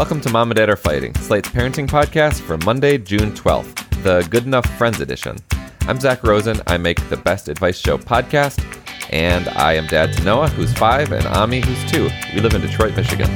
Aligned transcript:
Welcome 0.00 0.22
to 0.22 0.30
Mom 0.30 0.50
and 0.50 0.56
Dad 0.56 0.70
Are 0.70 0.76
Fighting, 0.76 1.14
Slate's 1.16 1.50
parenting 1.50 1.86
podcast 1.86 2.40
for 2.40 2.56
Monday, 2.64 2.96
June 2.96 3.32
12th, 3.32 4.02
the 4.02 4.26
Good 4.30 4.46
Enough 4.46 4.64
Friends 4.78 4.98
edition. 4.98 5.36
I'm 5.82 6.00
Zak 6.00 6.24
Rosen. 6.24 6.58
I 6.66 6.78
make 6.78 7.06
the 7.10 7.18
Best 7.18 7.50
Advice 7.50 7.78
Show 7.78 7.98
podcast, 7.98 8.64
and 9.10 9.46
I 9.50 9.74
am 9.74 9.86
dad 9.88 10.14
to 10.14 10.24
Noah, 10.24 10.48
who's 10.48 10.72
five, 10.72 11.12
and 11.12 11.26
Ami, 11.26 11.60
who's 11.60 11.92
two. 11.92 12.08
We 12.34 12.40
live 12.40 12.54
in 12.54 12.62
Detroit, 12.62 12.96
Michigan. 12.96 13.28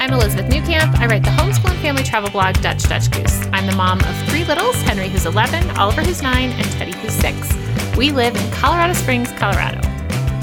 I'm 0.00 0.12
Elizabeth 0.12 0.50
Newcamp. 0.50 0.98
I 0.98 1.06
write 1.06 1.22
the 1.22 1.30
homeschool 1.30 1.70
and 1.70 1.80
family 1.82 2.02
travel 2.02 2.30
blog 2.30 2.60
Dutch 2.60 2.82
Dutch 2.88 3.08
Goose. 3.08 3.46
I'm 3.52 3.68
the 3.68 3.76
mom 3.76 4.00
of 4.00 4.28
three 4.28 4.44
littles 4.44 4.74
Henry, 4.82 5.08
who's 5.08 5.24
11, 5.24 5.70
Oliver, 5.78 6.02
who's 6.02 6.20
9, 6.20 6.50
and 6.50 6.64
Teddy, 6.72 6.96
who's 6.96 7.12
6. 7.12 7.96
We 7.96 8.10
live 8.10 8.34
in 8.34 8.50
Colorado 8.50 8.92
Springs, 8.92 9.30
Colorado. 9.34 9.97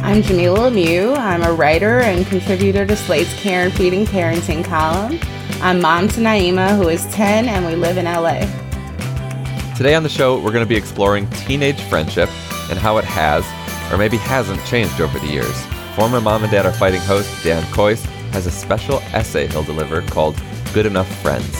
I'm 0.05 0.21
Jamilah 0.21 0.71
Lemieux. 0.71 1.17
I'm 1.17 1.41
a 1.41 1.51
writer 1.51 2.01
and 2.01 2.27
contributor 2.27 2.85
to 2.85 2.95
Slate's 2.95 3.33
Care 3.41 3.63
and 3.63 3.73
Feeding 3.73 4.05
Parenting 4.05 4.63
column. 4.63 5.19
I'm 5.63 5.81
mom 5.81 6.09
to 6.09 6.21
Naima, 6.21 6.77
who 6.77 6.89
is 6.89 7.07
10, 7.07 7.49
and 7.49 7.65
we 7.65 7.73
live 7.75 7.97
in 7.97 8.05
LA. 8.05 8.41
Today 9.75 9.95
on 9.95 10.03
the 10.03 10.09
show, 10.09 10.35
we're 10.39 10.51
going 10.51 10.63
to 10.63 10.69
be 10.69 10.75
exploring 10.75 11.27
teenage 11.31 11.81
friendship 11.81 12.29
and 12.69 12.77
how 12.77 12.99
it 12.99 13.03
has, 13.03 13.43
or 13.91 13.97
maybe 13.97 14.17
hasn't, 14.17 14.63
changed 14.65 15.01
over 15.01 15.17
the 15.17 15.25
years. 15.25 15.65
Former 15.95 16.21
Mom 16.21 16.43
and 16.43 16.51
Dad 16.51 16.67
Are 16.67 16.71
Fighting 16.71 17.01
host 17.01 17.43
Dan 17.43 17.63
Kois 17.73 18.05
has 18.31 18.45
a 18.45 18.51
special 18.51 18.99
essay 19.11 19.47
he'll 19.47 19.63
deliver 19.63 20.03
called 20.03 20.39
Good 20.71 20.85
Enough 20.85 21.11
Friends. 21.23 21.51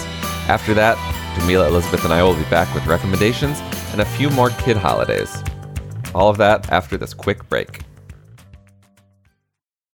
After 0.47 0.75
that, 0.75 0.97
Jamilah, 1.39 1.69
Elizabeth, 1.69 2.03
and 2.03 2.13
I 2.13 2.21
will 2.21 2.35
be 2.35 2.43
back 2.51 2.71
with 2.75 2.85
recommendations 2.85 3.59
and 3.91 4.01
a 4.01 4.05
few 4.05 4.29
more 4.29 4.51
kid 4.51 4.77
holidays. 4.77 5.43
All 6.13 6.29
of 6.29 6.37
that 6.37 6.71
after 6.71 6.95
this 6.95 7.15
quick 7.15 7.49
break. 7.49 7.81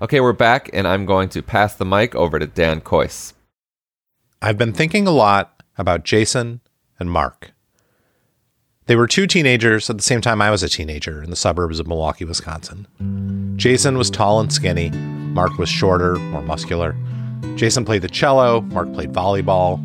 Okay, 0.00 0.20
we're 0.20 0.32
back, 0.32 0.70
and 0.72 0.86
I'm 0.86 1.06
going 1.06 1.28
to 1.30 1.42
pass 1.42 1.74
the 1.74 1.84
mic 1.84 2.14
over 2.14 2.38
to 2.38 2.46
Dan 2.46 2.80
Kois. 2.80 3.32
I've 4.40 4.56
been 4.56 4.72
thinking 4.72 5.08
a 5.08 5.10
lot 5.10 5.64
about 5.76 6.04
Jason 6.04 6.60
and 7.00 7.10
Mark. 7.10 7.50
They 8.86 8.94
were 8.94 9.08
two 9.08 9.26
teenagers 9.26 9.90
at 9.90 9.96
the 9.96 10.04
same 10.04 10.20
time 10.20 10.40
I 10.40 10.52
was 10.52 10.62
a 10.62 10.68
teenager 10.68 11.20
in 11.20 11.30
the 11.30 11.36
suburbs 11.36 11.80
of 11.80 11.88
Milwaukee, 11.88 12.24
Wisconsin. 12.24 12.86
Jason 13.56 13.98
was 13.98 14.08
tall 14.08 14.38
and 14.38 14.52
skinny, 14.52 14.90
Mark 14.90 15.58
was 15.58 15.68
shorter, 15.68 16.14
more 16.14 16.42
muscular. 16.42 16.94
Jason 17.56 17.84
played 17.84 18.02
the 18.02 18.08
cello, 18.08 18.60
Mark 18.60 18.92
played 18.92 19.12
volleyball. 19.12 19.82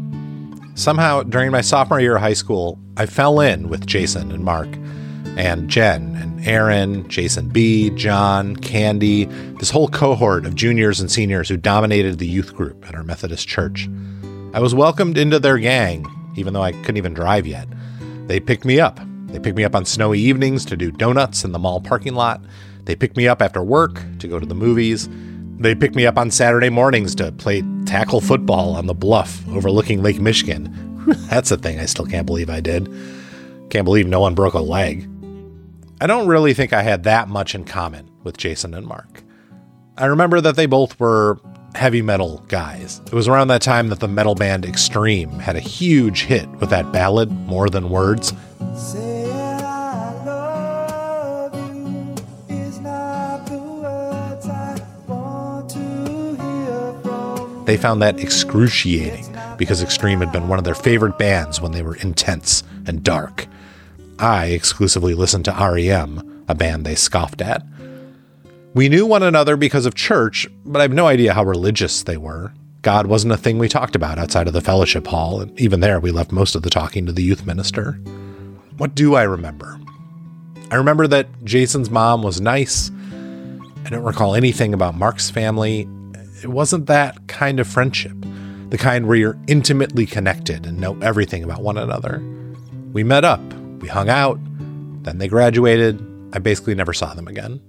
Somehow, 0.78 1.24
during 1.24 1.50
my 1.50 1.62
sophomore 1.62 2.00
year 2.00 2.18
of 2.18 2.22
high 2.22 2.34
school, 2.34 2.78
I 2.98 3.08
fell 3.08 3.40
in 3.40 3.68
with 3.68 3.88
Jason 3.88 4.32
and 4.32 4.44
Mark 4.44 4.70
and 5.38 5.70
Jen 5.70 6.16
and 6.16 6.46
Aaron, 6.48 7.08
Jason 7.10 7.50
B, 7.50 7.90
John, 7.92 8.56
Candy, 8.56 9.26
this 9.60 9.70
whole 9.70 9.88
cohort 9.88 10.46
of 10.46 10.56
juniors 10.56 11.00
and 11.00 11.12
seniors 11.12 11.50
who 11.50 11.58
dominated 11.58 12.20
the 12.20 12.28
youth 12.28 12.54
group 12.54 12.88
at 12.88 12.96
our 12.96 13.04
Methodist 13.04 13.48
church. 13.48 13.90
I 14.54 14.60
was 14.60 14.76
welcomed 14.76 15.18
into 15.18 15.40
their 15.40 15.58
gang, 15.58 16.06
even 16.36 16.54
though 16.54 16.62
I 16.62 16.72
couldn't 16.72 16.98
even 16.98 17.14
drive 17.14 17.48
yet. 17.48 17.68
They 18.28 18.40
picked 18.40 18.66
me 18.66 18.80
up. 18.80 19.00
They 19.28 19.40
picked 19.40 19.58
me 19.58 19.64
up 19.64 19.76
on 19.76 19.86
snowy 19.86 20.20
evenings 20.20 20.64
to 20.66 20.78
do 20.78 20.92
donuts 20.92 21.44
in 21.44 21.52
the 21.52 21.60
mall 21.60 21.82
parking 21.82 22.14
lot. 22.14 22.42
They 22.86 22.96
picked 22.96 23.18
me 23.18 23.28
up 23.28 23.42
after 23.42 23.64
work 23.64 24.00
to 24.20 24.28
go 24.28 24.40
to 24.40 24.46
the 24.46 24.54
movies. 24.54 25.10
They 25.58 25.74
picked 25.74 25.96
me 25.96 26.06
up 26.06 26.18
on 26.18 26.30
Saturday 26.30 26.70
mornings 26.70 27.16
to 27.16 27.32
play 27.32 27.64
tackle 27.86 28.22
football 28.22 28.76
on 28.76 28.86
the 28.86 28.94
bluff 28.94 29.48
overlooking 29.50 30.04
Lake 30.04 30.20
Michigan. 30.20 31.06
That's 31.30 31.52
a 31.52 31.58
thing 31.58 31.80
I 31.80 31.86
still 31.86 32.06
can't 32.06 32.28
believe 32.28 32.50
I 32.50 32.60
did. 32.60 32.88
Can't 33.70 33.86
believe 33.86 34.08
no 34.08 34.20
one 34.20 34.36
broke 34.36 34.54
a 34.54 34.60
leg. 34.60 35.10
I 36.04 36.06
don't 36.06 36.28
really 36.28 36.54
think 36.54 36.74
I 36.74 36.82
had 36.82 37.04
that 37.04 37.30
much 37.30 37.56
in 37.56 37.64
common 37.64 38.12
with 38.26 38.36
Jason 38.36 38.74
and 38.74 38.86
Mark. 38.86 39.24
I 39.98 40.08
remember 40.08 40.42
that 40.42 40.58
they 40.58 40.66
both 40.66 41.00
were 41.00 41.40
heavy 41.76 42.02
metal 42.02 42.44
guys. 42.50 43.00
It 43.06 43.14
was 43.14 43.30
around 43.30 43.48
that 43.48 43.62
time 43.62 43.88
that 43.88 44.02
the 44.02 44.10
metal 44.10 44.36
band 44.36 44.66
Extreme 44.66 45.40
had 45.40 45.56
a 45.56 45.62
huge 45.62 46.24
hit 46.26 46.50
with 46.60 46.72
that 46.72 46.92
ballad, 46.92 47.32
More 47.32 47.70
Than 47.70 47.90
Words. 47.90 48.34
They 57.66 57.78
found 57.78 58.02
that 58.02 58.20
excruciating 58.20 59.34
because 59.58 59.82
Extreme 59.82 60.20
had 60.20 60.34
been 60.34 60.50
one 60.50 60.60
of 60.60 60.66
their 60.66 60.76
favorite 60.76 61.18
bands 61.18 61.62
when 61.62 61.72
they 61.72 61.82
were 61.82 61.96
intense 61.96 62.62
and 62.86 63.02
dark. 63.02 63.48
I 64.24 64.46
exclusively 64.46 65.16
listened 65.16 65.44
to 65.46 65.52
REM, 65.52 66.46
a 66.48 66.56
band 66.56 66.86
they 66.86 66.96
scoffed 66.96 67.42
at. 67.42 67.62
We 68.74 68.88
knew 68.88 69.06
one 69.06 69.22
another 69.22 69.58
because 69.58 69.86
of 69.86 69.96
church, 69.96 70.48
but 70.66 70.80
I 70.80 70.84
have 70.84 70.94
no 70.94 71.08
idea 71.08 71.34
how 71.34 71.44
religious 71.44 72.04
they 72.04 72.16
were. 72.16 72.54
God 72.84 73.08
wasn't 73.08 73.34
a 73.34 73.38
thing 73.38 73.58
we 73.58 73.68
talked 73.68 73.98
about 73.98 74.18
outside 74.18 74.48
of 74.48 74.54
the 74.54 74.62
fellowship 74.62 75.08
hall, 75.08 75.42
and 75.42 75.60
even 75.60 75.82
there 75.82 76.00
we 76.00 76.12
left 76.12 76.32
most 76.32 76.56
of 76.56 76.62
the 76.62 76.70
talking 76.70 77.06
to 77.06 77.12
the 77.12 77.22
youth 77.22 77.46
minister. 77.46 78.00
What 78.78 78.96
do 78.96 79.16
I 79.16 79.24
remember? 79.24 79.78
I 80.72 80.76
remember 80.76 81.06
that 81.08 81.28
Jason's 81.44 81.90
mom 81.90 82.24
was 82.24 82.40
nice. 82.40 82.92
I 83.86 83.90
don't 83.90 84.04
recall 84.04 84.36
anything 84.36 84.74
about 84.74 84.96
Mark's 84.96 85.30
family. 85.30 85.82
It 86.42 86.50
wasn't 86.50 86.86
that 86.86 87.28
kind 87.28 87.60
of 87.60 87.68
friendship, 87.68 88.16
the 88.70 88.78
kind 88.78 89.06
where 89.06 89.18
you're 89.18 89.40
intimately 89.48 90.06
connected 90.06 90.66
and 90.66 90.80
know 90.80 90.98
everything 91.02 91.44
about 91.44 91.62
one 91.62 91.78
another. 91.78 92.24
We 92.94 93.04
met 93.04 93.26
up, 93.26 93.42
we 93.84 93.90
hung 93.90 94.08
out, 94.08 94.40
then 95.04 95.18
they 95.18 95.28
graduated. 95.28 96.02
I 96.32 96.40
basically 96.40 96.74
never 96.74 96.94
saw 96.94 97.14
them 97.14 97.28
again. 97.28 97.60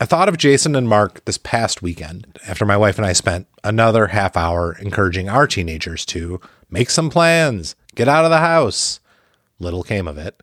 I 0.00 0.06
thought 0.06 0.26
of 0.26 0.38
Jason 0.38 0.74
and 0.74 0.88
Mark 0.88 1.22
this 1.26 1.36
past 1.36 1.82
weekend 1.82 2.38
after 2.48 2.64
my 2.64 2.78
wife 2.78 2.96
and 2.96 3.04
I 3.04 3.12
spent 3.12 3.46
another 3.62 4.06
half 4.06 4.38
hour 4.38 4.74
encouraging 4.80 5.28
our 5.28 5.46
teenagers 5.46 6.06
to 6.06 6.40
make 6.70 6.88
some 6.88 7.10
plans, 7.10 7.76
get 7.94 8.08
out 8.08 8.24
of 8.24 8.30
the 8.30 8.38
house. 8.38 9.00
Little 9.58 9.82
came 9.82 10.08
of 10.08 10.16
it. 10.16 10.42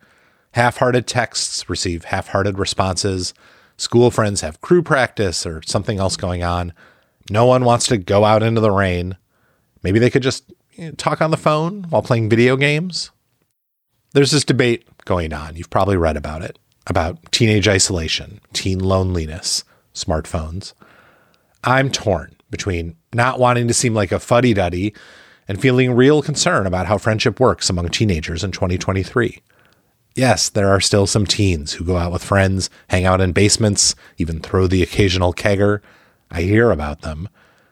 Half 0.52 0.78
hearted 0.78 1.08
texts 1.08 1.68
receive 1.68 2.06
half 2.06 2.28
hearted 2.28 2.60
responses. 2.60 3.34
School 3.78 4.12
friends 4.12 4.42
have 4.42 4.62
crew 4.62 4.84
practice 4.84 5.48
or 5.48 5.64
something 5.66 5.98
else 5.98 6.16
going 6.16 6.44
on. 6.44 6.74
No 7.28 7.48
one 7.48 7.66
wants 7.66 7.88
to 7.88 7.98
go 7.98 8.24
out 8.24 8.44
into 8.44 8.62
the 8.62 8.70
rain. 8.70 9.18
Maybe 9.82 9.98
they 9.98 10.12
could 10.12 10.22
just 10.22 10.54
know, 10.78 10.92
talk 10.92 11.24
on 11.24 11.32
the 11.32 11.38
phone 11.38 11.88
while 11.90 12.04
playing 12.04 12.30
video 12.30 12.56
games. 12.56 13.10
There's 14.14 14.32
this 14.32 14.46
debate 14.46 14.88
going 15.06 15.34
on. 15.34 15.56
You've 15.56 15.72
probably 15.72 15.98
read 15.98 16.18
about 16.18 16.44
it 16.44 16.60
about 16.86 17.32
teenage 17.32 17.68
isolation, 17.68 18.42
teen 18.52 18.78
loneliness, 18.78 19.64
smartphones. 19.96 20.74
I'm 21.64 21.90
torn 21.90 22.36
between 22.52 22.96
not 23.14 23.40
wanting 23.40 23.68
to 23.70 23.74
seem 23.74 23.94
like 23.96 24.12
a 24.12 24.20
fuddy 24.20 24.54
duddy 24.54 24.94
and 25.48 25.62
feeling 25.62 25.94
real 25.94 26.22
concern 26.22 26.68
about 26.68 26.86
how 26.86 26.98
friendship 26.98 27.40
works 27.40 27.70
among 27.70 27.90
teenagers 27.90 28.44
in 28.44 28.52
2023. 28.52 29.42
Yes, 30.14 30.50
there 30.50 30.70
are 30.70 30.82
still 30.82 31.08
some 31.08 31.26
teens 31.26 31.74
who 31.74 31.86
go 31.86 31.98
out 31.98 32.12
with 32.12 32.24
friends, 32.24 32.70
hang 32.90 33.06
out 33.06 33.22
in 33.22 33.32
basements, 33.32 33.96
even 34.18 34.42
throw 34.42 34.68
the 34.68 34.84
occasional 34.84 35.34
kegger. 35.34 35.82
I 36.30 36.42
hear 36.42 36.70
about 36.70 37.02
them, 37.02 37.30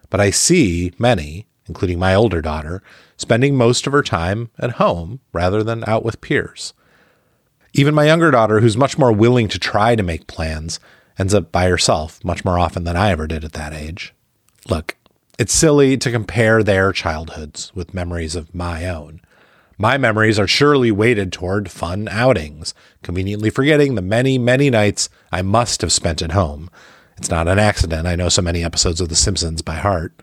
but 0.09 0.19
I 0.19 0.31
see 0.31 0.93
many, 0.97 1.45
including 1.67 1.99
my 1.99 2.15
older 2.15 2.41
daughter, 2.41 2.81
spending 3.21 3.55
most 3.55 3.87
of 3.87 3.93
her 3.93 4.01
time 4.03 4.49
at 4.57 4.71
home 4.71 5.19
rather 5.31 5.63
than 5.63 5.83
out 5.87 6.03
with 6.03 6.21
peers. 6.21 6.73
Even 7.73 7.93
my 7.93 8.05
younger 8.05 8.31
daughter, 8.31 8.59
who's 8.59 8.75
much 8.75 8.97
more 8.97 9.13
willing 9.13 9.47
to 9.47 9.59
try 9.59 9.95
to 9.95 10.03
make 10.03 10.27
plans, 10.27 10.79
ends 11.17 11.33
up 11.33 11.51
by 11.51 11.67
herself 11.67 12.21
much 12.25 12.43
more 12.43 12.59
often 12.59 12.83
than 12.83 12.97
I 12.97 13.11
ever 13.11 13.27
did 13.27 13.45
at 13.45 13.53
that 13.53 13.73
age. 13.73 14.13
Look, 14.67 14.97
it's 15.39 15.53
silly 15.53 15.97
to 15.97 16.11
compare 16.11 16.63
their 16.63 16.91
childhoods 16.91 17.71
with 17.73 17.93
memories 17.93 18.35
of 18.35 18.53
my 18.53 18.87
own. 18.87 19.21
My 19.77 19.97
memories 19.97 20.37
are 20.37 20.47
surely 20.47 20.91
weighted 20.91 21.31
toward 21.31 21.71
fun 21.71 22.07
outings, 22.09 22.73
conveniently 23.03 23.49
forgetting 23.49 23.95
the 23.95 24.01
many, 24.01 24.37
many 24.37 24.69
nights 24.69 25.09
I 25.31 25.41
must 25.41 25.81
have 25.81 25.91
spent 25.91 26.21
at 26.21 26.33
home. 26.33 26.69
It's 27.17 27.29
not 27.29 27.47
an 27.47 27.59
accident. 27.59 28.07
I 28.07 28.15
know 28.15 28.29
so 28.29 28.41
many 28.41 28.63
episodes 28.63 28.99
of 28.99 29.09
The 29.09 29.15
Simpsons 29.15 29.61
by 29.61 29.75
heart. 29.75 30.13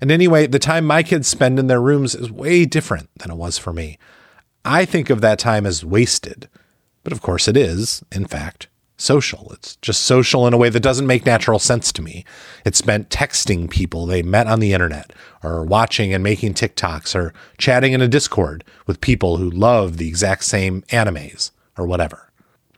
And 0.00 0.10
anyway, 0.10 0.46
the 0.46 0.58
time 0.58 0.84
my 0.84 1.02
kids 1.02 1.28
spend 1.28 1.58
in 1.58 1.66
their 1.66 1.80
rooms 1.80 2.14
is 2.14 2.30
way 2.30 2.64
different 2.64 3.10
than 3.18 3.30
it 3.30 3.36
was 3.36 3.58
for 3.58 3.72
me. 3.72 3.98
I 4.64 4.84
think 4.84 5.10
of 5.10 5.20
that 5.20 5.38
time 5.38 5.66
as 5.66 5.84
wasted, 5.84 6.48
but 7.04 7.12
of 7.12 7.22
course 7.22 7.48
it 7.48 7.56
is, 7.56 8.02
in 8.12 8.26
fact, 8.26 8.68
social. 8.96 9.50
It's 9.52 9.76
just 9.76 10.02
social 10.02 10.46
in 10.46 10.52
a 10.52 10.58
way 10.58 10.68
that 10.68 10.80
doesn't 10.80 11.06
make 11.06 11.24
natural 11.24 11.58
sense 11.58 11.92
to 11.92 12.02
me. 12.02 12.24
It's 12.64 12.78
spent 12.78 13.10
texting 13.10 13.70
people 13.70 14.06
they 14.06 14.22
met 14.22 14.46
on 14.46 14.60
the 14.60 14.72
internet, 14.72 15.12
or 15.42 15.64
watching 15.64 16.12
and 16.12 16.22
making 16.22 16.54
TikToks, 16.54 17.14
or 17.14 17.32
chatting 17.56 17.92
in 17.92 18.02
a 18.02 18.08
Discord 18.08 18.64
with 18.86 19.00
people 19.00 19.36
who 19.36 19.48
love 19.48 19.96
the 19.96 20.08
exact 20.08 20.44
same 20.44 20.82
animes, 20.90 21.52
or 21.76 21.86
whatever. 21.86 22.30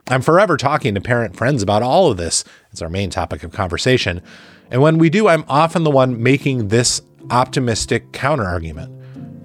I'm 0.08 0.22
forever 0.22 0.56
talking 0.56 0.94
to 0.94 1.00
parent 1.00 1.36
friends 1.36 1.62
about 1.62 1.82
all 1.82 2.10
of 2.10 2.16
this. 2.16 2.44
It's 2.70 2.82
our 2.82 2.90
main 2.90 3.10
topic 3.10 3.42
of 3.42 3.52
conversation. 3.52 4.22
And 4.70 4.82
when 4.82 4.98
we 4.98 5.08
do, 5.08 5.26
I'm 5.28 5.44
often 5.48 5.84
the 5.84 5.90
one 5.90 6.22
making 6.22 6.68
this 6.68 7.00
optimistic 7.30 8.12
counter 8.12 8.44
argument. 8.44 8.90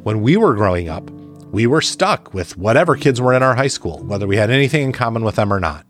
When 0.04 0.22
we 0.22 0.38
were 0.38 0.54
growing 0.54 0.90
up, 0.90 1.10
we 1.52 1.68
were 1.68 1.82
stuck 1.82 2.34
with 2.34 2.58
whatever 2.58 2.96
kids 2.96 3.22
were 3.22 3.34
in 3.34 3.44
our 3.44 3.56
high 3.56 3.68
school, 3.68 4.04
whether 4.04 4.28
we 4.28 4.38
had 4.38 4.50
anything 4.50 4.84
in 4.84 4.92
common 4.92 5.24
with 5.24 5.36
them 5.36 5.54
or 5.54 5.60
not. 5.60 5.86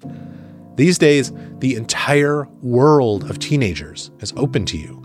These 0.75 0.97
days, 0.97 1.31
the 1.59 1.75
entire 1.75 2.45
world 2.61 3.29
of 3.29 3.39
teenagers 3.39 4.11
is 4.19 4.33
open 4.35 4.65
to 4.65 4.77
you. 4.77 5.01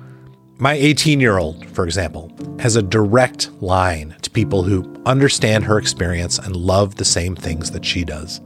My 0.59 0.75
18 0.75 1.21
year 1.21 1.39
old, 1.39 1.65
for 1.71 1.85
example, 1.85 2.31
has 2.59 2.77
a 2.77 2.83
direct 2.83 3.51
line 3.63 4.15
to 4.23 4.31
people 4.31 4.63
who 4.63 4.95
understand 5.07 5.65
her 5.65 5.79
experience 5.79 6.39
and 6.39 6.55
love 6.55 6.97
the 6.97 7.05
same 7.05 7.35
things 7.35 7.71
that 7.71 7.85
she 7.85 8.05
does. 8.05 8.41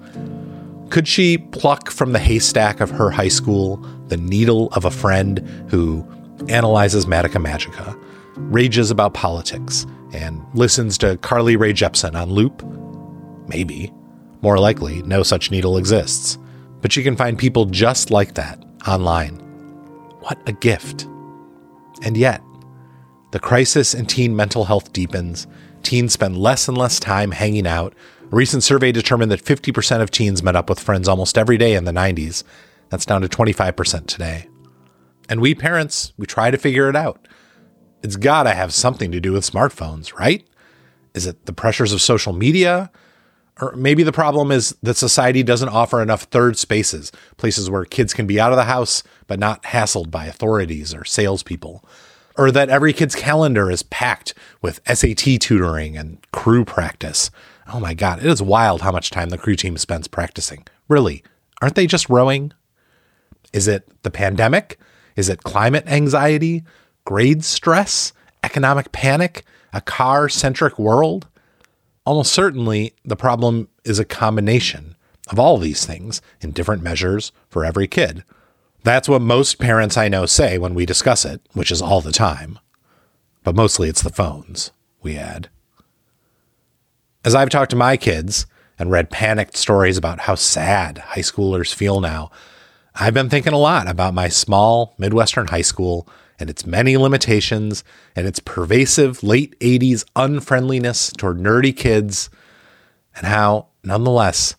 Could 0.91 1.09
she 1.09 1.39
pluck 1.39 1.91
from 1.91 2.13
the 2.13 2.21
haystack 2.21 2.81
of 2.81 2.91
her 2.91 3.11
high 3.11 3.29
school 3.29 3.79
the 4.09 4.17
needle 4.17 4.69
of 4.73 4.85
a 4.85 4.91
friend 4.91 5.41
who 5.69 6.07
analyzes 6.49 7.07
Madoka 7.07 7.45
Magica, 7.45 7.99
rages 8.37 8.91
about 8.91 9.15
politics, 9.15 9.87
and 10.13 10.45
listens 10.55 10.99
to 10.99 11.17
Carly 11.19 11.57
Rae 11.57 11.73
Jepsen 11.73 12.15
on 12.15 12.31
loop? 12.31 12.63
Maybe. 13.49 13.93
More 14.43 14.59
likely, 14.59 15.03
no 15.03 15.23
such 15.23 15.51
needle 15.51 15.77
exists 15.77 16.39
but 16.85 16.97
you 16.97 17.03
can 17.03 17.17
find 17.17 17.39
people 17.39 17.65
just 17.65 18.11
like 18.11 18.35
that 18.35 18.63
online. 18.87 19.37
What 20.21 20.39
a 20.47 20.53
gift. 20.53 21.05
And 22.03 22.15
yet, 22.15 22.43
the 23.31 23.41
crisis 23.41 23.95
in 23.95 24.05
teen 24.05 24.37
mental 24.37 24.67
health 24.67 24.93
deepens. 24.93 25.47
Teens 25.83 26.13
spend 26.13 26.37
less 26.37 26.69
and 26.69 26.77
less 26.77 27.01
time 27.01 27.31
hanging 27.31 27.67
out. 27.67 27.95
A 28.31 28.37
recent 28.37 28.65
survey 28.65 28.93
determined 28.93 29.33
that 29.33 29.43
50% 29.43 30.03
of 30.03 30.11
teens 30.11 30.43
met 30.43 30.57
up 30.57 30.69
with 30.69 30.79
friends 30.79 31.09
almost 31.09 31.39
every 31.39 31.57
day 31.57 31.75
in 31.75 31.87
the 31.87 31.91
90s. 31.91 32.45
That's 32.91 33.07
down 33.07 33.23
to 33.23 33.29
25% 33.29 34.07
today. 34.07 34.47
And 35.27 35.41
we 35.41 35.55
parents, 35.55 36.13
we 36.19 36.27
try 36.27 36.51
to 36.51 36.59
figure 36.59 36.91
it 36.91 36.97
out. 36.97 37.27
It's 38.05 38.17
got 38.17 38.43
to 38.43 38.51
have 38.51 38.75
something 38.75 39.11
to 39.13 39.21
do 39.21 39.33
with 39.33 39.51
smartphones, 39.51 40.17
right? 40.17 40.47
Is 41.15 41.27
it 41.27 41.47
the 41.47 41.55
pressures 41.55 41.91
of 41.91 42.03
social 42.03 42.35
media? 42.35 42.91
Or 43.61 43.75
maybe 43.77 44.03
the 44.03 44.13
problem 44.13 44.53
is 44.53 44.77
that 44.83 44.99
society 44.99 45.43
doesn't 45.43 45.71
offer 45.71 46.03
enough 46.03 46.25
third 46.25 46.59
spaces, 46.59 47.11
places 47.39 47.71
where 47.71 47.87
kids 47.87 48.13
can 48.13 48.27
be 48.27 48.39
out 48.39 48.53
of 48.53 48.57
the 48.57 48.65
house 48.65 49.03
but 49.27 49.39
not 49.39 49.63
hassled 49.63 50.11
by 50.11 50.27
authorities 50.27 50.93
or 50.93 51.07
salespeople. 51.07 51.83
Or 52.37 52.51
that 52.51 52.69
every 52.69 52.93
kid's 52.93 53.15
calendar 53.15 53.71
is 53.71 53.85
packed 53.85 54.35
with 54.61 54.81
SAT 54.87 55.41
tutoring 55.41 55.97
and 55.97 56.19
crew 56.31 56.67
practice. 56.67 57.31
Oh 57.73 57.81
my 57.81 57.95
God, 57.95 58.19
it 58.19 58.27
is 58.27 58.43
wild 58.43 58.83
how 58.83 58.93
much 58.93 59.11
time 59.11 59.31
the 59.31 59.39
crew 59.39 59.57
team 59.57 59.79
spends 59.79 60.09
practicing. 60.09 60.67
Really, 60.89 61.23
aren't 61.63 61.75
they 61.75 61.87
just 61.87 62.11
rowing? 62.11 62.53
Is 63.55 63.67
it 63.67 63.89
the 64.03 64.11
pandemic? 64.11 64.79
Is 65.17 65.31
it 65.31 65.45
climate 65.45 65.85
anxiety? 65.87 66.65
Grade 67.05 67.45
stress? 67.45 68.13
Economic 68.43 68.91
panic? 68.91 69.45
A 69.73 69.81
car 69.81 70.29
centric 70.29 70.79
world? 70.79 71.27
Almost 72.07 72.33
certainly, 72.33 72.95
the 73.05 73.17
problem 73.17 73.69
is 73.85 73.99
a 73.99 74.05
combination 74.05 74.97
of 75.29 75.39
all 75.39 75.59
these 75.59 75.85
things 75.85 76.23
in 76.41 76.53
different 76.53 76.83
measures 76.83 77.33
for 77.51 77.65
every 77.65 77.87
kid. 77.87 78.25
That's 78.85 79.09
what 79.09 79.23
most 79.23 79.59
parents 79.59 79.97
I 79.97 80.09
know 80.09 80.27
say 80.27 80.59
when 80.59 80.75
we 80.75 80.87
discuss 80.87 81.25
it, 81.25 81.41
which 81.53 81.71
is 81.71 81.83
all 81.83 82.01
the 82.01 82.13
time. 82.13 82.59
But 83.43 83.55
mostly 83.55 83.89
it's 83.89 84.03
the 84.03 84.11
phones, 84.11 84.71
we 85.03 85.17
add. 85.17 85.49
As 87.25 87.35
I've 87.35 87.51
talked 87.51 87.71
to 87.71 87.77
my 87.77 87.97
kids 87.97 88.47
and 88.79 88.91
read 88.91 89.11
panicked 89.11 89.57
stories 89.57 89.97
about 89.99 90.21
how 90.21 90.35
sad 90.35 90.99
high 90.99 91.21
schoolers 91.21 91.75
feel 91.75 92.01
now, 92.01 92.31
I've 92.95 93.15
been 93.15 93.31
thinking 93.31 93.53
a 93.53 93.59
lot 93.59 93.89
about 93.89 94.15
my 94.15 94.29
small 94.29 94.95
Midwestern 94.99 95.49
high 95.49 95.63
school 95.63 96.09
and 96.39 96.51
its 96.51 96.67
many 96.67 96.97
limitations 96.97 97.85
and 98.17 98.27
its 98.27 98.41
pervasive 98.41 99.23
late 99.23 99.59
80s 99.61 100.05
unfriendliness 100.17 101.13
toward 101.17 101.39
nerdy 101.39 101.77
kids, 101.77 102.31
and 103.17 103.27
how, 103.27 103.69
nonetheless, 103.83 104.57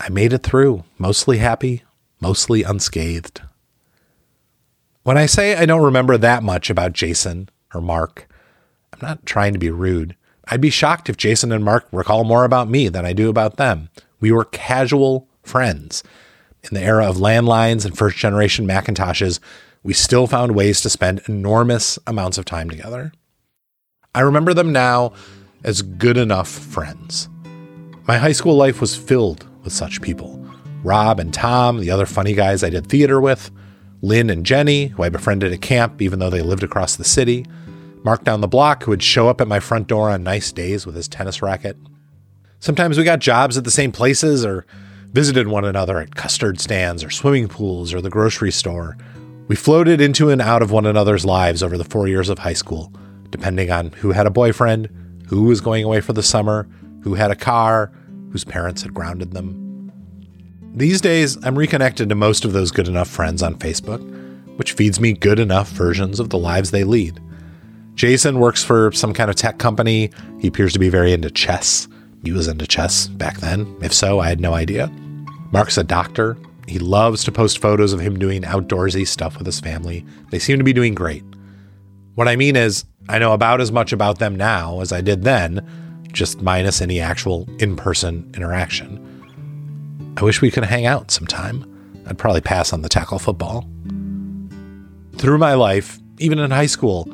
I 0.00 0.08
made 0.08 0.32
it 0.32 0.42
through, 0.42 0.84
mostly 0.96 1.38
happy, 1.38 1.82
mostly 2.20 2.62
unscathed. 2.62 3.42
When 5.02 5.18
I 5.18 5.26
say 5.26 5.56
I 5.56 5.66
don't 5.66 5.84
remember 5.84 6.16
that 6.18 6.42
much 6.42 6.70
about 6.70 6.92
Jason 6.92 7.48
or 7.74 7.80
Mark, 7.80 8.28
I'm 8.92 9.06
not 9.06 9.26
trying 9.26 9.52
to 9.52 9.58
be 9.58 9.70
rude. 9.70 10.16
I'd 10.46 10.60
be 10.60 10.70
shocked 10.70 11.08
if 11.08 11.16
Jason 11.16 11.52
and 11.52 11.64
Mark 11.64 11.86
recall 11.92 12.24
more 12.24 12.44
about 12.44 12.70
me 12.70 12.88
than 12.88 13.04
I 13.04 13.12
do 13.12 13.28
about 13.28 13.56
them. 13.56 13.90
We 14.20 14.32
were 14.32 14.44
casual 14.44 15.28
friends. 15.42 16.02
In 16.64 16.74
the 16.74 16.82
era 16.82 17.06
of 17.08 17.16
landlines 17.16 17.84
and 17.84 17.96
first 17.96 18.16
generation 18.16 18.66
Macintoshes, 18.66 19.40
we 19.88 19.94
still 19.94 20.26
found 20.26 20.54
ways 20.54 20.82
to 20.82 20.90
spend 20.90 21.22
enormous 21.28 21.98
amounts 22.06 22.36
of 22.36 22.44
time 22.44 22.68
together. 22.68 23.10
I 24.14 24.20
remember 24.20 24.52
them 24.52 24.70
now 24.70 25.14
as 25.64 25.80
good 25.80 26.18
enough 26.18 26.46
friends. 26.46 27.30
My 28.06 28.18
high 28.18 28.32
school 28.32 28.54
life 28.54 28.82
was 28.82 28.94
filled 28.94 29.48
with 29.64 29.72
such 29.72 30.02
people 30.02 30.46
Rob 30.84 31.18
and 31.18 31.32
Tom, 31.32 31.80
the 31.80 31.90
other 31.90 32.04
funny 32.04 32.34
guys 32.34 32.62
I 32.62 32.68
did 32.68 32.88
theater 32.88 33.18
with, 33.18 33.50
Lynn 34.02 34.28
and 34.28 34.44
Jenny, 34.44 34.88
who 34.88 35.04
I 35.04 35.08
befriended 35.08 35.54
at 35.54 35.62
camp 35.62 36.02
even 36.02 36.18
though 36.18 36.28
they 36.28 36.42
lived 36.42 36.62
across 36.62 36.96
the 36.96 37.02
city, 37.02 37.46
Mark 38.04 38.24
down 38.24 38.42
the 38.42 38.46
block, 38.46 38.82
who 38.82 38.90
would 38.90 39.02
show 39.02 39.30
up 39.30 39.40
at 39.40 39.48
my 39.48 39.58
front 39.58 39.86
door 39.86 40.10
on 40.10 40.22
nice 40.22 40.52
days 40.52 40.84
with 40.84 40.96
his 40.96 41.08
tennis 41.08 41.40
racket. 41.40 41.78
Sometimes 42.60 42.98
we 42.98 43.04
got 43.04 43.20
jobs 43.20 43.56
at 43.56 43.64
the 43.64 43.70
same 43.70 43.92
places 43.92 44.44
or 44.44 44.66
visited 45.12 45.48
one 45.48 45.64
another 45.64 45.98
at 45.98 46.14
custard 46.14 46.60
stands 46.60 47.02
or 47.02 47.08
swimming 47.08 47.48
pools 47.48 47.94
or 47.94 48.02
the 48.02 48.10
grocery 48.10 48.52
store 48.52 48.94
we 49.48 49.56
floated 49.56 50.00
into 50.00 50.28
and 50.28 50.42
out 50.42 50.62
of 50.62 50.70
one 50.70 50.86
another's 50.86 51.24
lives 51.24 51.62
over 51.62 51.78
the 51.78 51.84
four 51.84 52.06
years 52.06 52.28
of 52.28 52.38
high 52.38 52.52
school, 52.52 52.92
depending 53.30 53.70
on 53.70 53.90
who 53.92 54.12
had 54.12 54.26
a 54.26 54.30
boyfriend, 54.30 54.88
who 55.26 55.44
was 55.44 55.62
going 55.62 55.84
away 55.84 56.00
for 56.02 56.12
the 56.12 56.22
summer, 56.22 56.68
who 57.02 57.14
had 57.14 57.30
a 57.30 57.36
car, 57.36 57.90
whose 58.30 58.44
parents 58.44 58.82
had 58.82 58.92
grounded 58.92 59.32
them. 59.32 59.90
These 60.74 61.00
days, 61.00 61.42
I'm 61.44 61.58
reconnected 61.58 62.10
to 62.10 62.14
most 62.14 62.44
of 62.44 62.52
those 62.52 62.70
good 62.70 62.88
enough 62.88 63.08
friends 63.08 63.42
on 63.42 63.54
Facebook, 63.56 64.02
which 64.58 64.72
feeds 64.72 65.00
me 65.00 65.14
good 65.14 65.38
enough 65.38 65.70
versions 65.70 66.20
of 66.20 66.28
the 66.28 66.38
lives 66.38 66.70
they 66.70 66.84
lead. 66.84 67.18
Jason 67.94 68.38
works 68.38 68.62
for 68.62 68.92
some 68.92 69.14
kind 69.14 69.30
of 69.30 69.36
tech 69.36 69.58
company. 69.58 70.10
He 70.40 70.48
appears 70.48 70.74
to 70.74 70.78
be 70.78 70.90
very 70.90 71.12
into 71.12 71.30
chess. 71.30 71.88
He 72.22 72.32
was 72.32 72.48
into 72.48 72.66
chess 72.66 73.08
back 73.08 73.38
then. 73.38 73.76
If 73.80 73.94
so, 73.94 74.20
I 74.20 74.28
had 74.28 74.40
no 74.40 74.52
idea. 74.52 74.88
Mark's 75.52 75.78
a 75.78 75.84
doctor 75.84 76.36
he 76.68 76.78
loves 76.78 77.24
to 77.24 77.32
post 77.32 77.58
photos 77.58 77.92
of 77.92 78.00
him 78.00 78.18
doing 78.18 78.42
outdoorsy 78.42 79.06
stuff 79.06 79.38
with 79.38 79.46
his 79.46 79.60
family. 79.60 80.04
They 80.30 80.38
seem 80.38 80.58
to 80.58 80.64
be 80.64 80.72
doing 80.72 80.94
great. 80.94 81.24
What 82.14 82.28
I 82.28 82.36
mean 82.36 82.56
is, 82.56 82.84
I 83.08 83.18
know 83.18 83.32
about 83.32 83.60
as 83.60 83.72
much 83.72 83.92
about 83.92 84.18
them 84.18 84.34
now 84.36 84.80
as 84.80 84.92
I 84.92 85.00
did 85.00 85.22
then, 85.22 85.66
just 86.12 86.42
minus 86.42 86.80
any 86.80 87.00
actual 87.00 87.48
in 87.58 87.76
person 87.76 88.30
interaction. 88.34 89.04
I 90.16 90.24
wish 90.24 90.42
we 90.42 90.50
could 90.50 90.64
hang 90.64 90.84
out 90.84 91.10
sometime. 91.10 91.64
I'd 92.06 92.18
probably 92.18 92.40
pass 92.40 92.72
on 92.72 92.82
the 92.82 92.88
tackle 92.88 93.18
football. 93.18 93.68
Through 95.16 95.38
my 95.38 95.54
life, 95.54 95.98
even 96.18 96.38
in 96.38 96.50
high 96.50 96.66
school, 96.66 97.08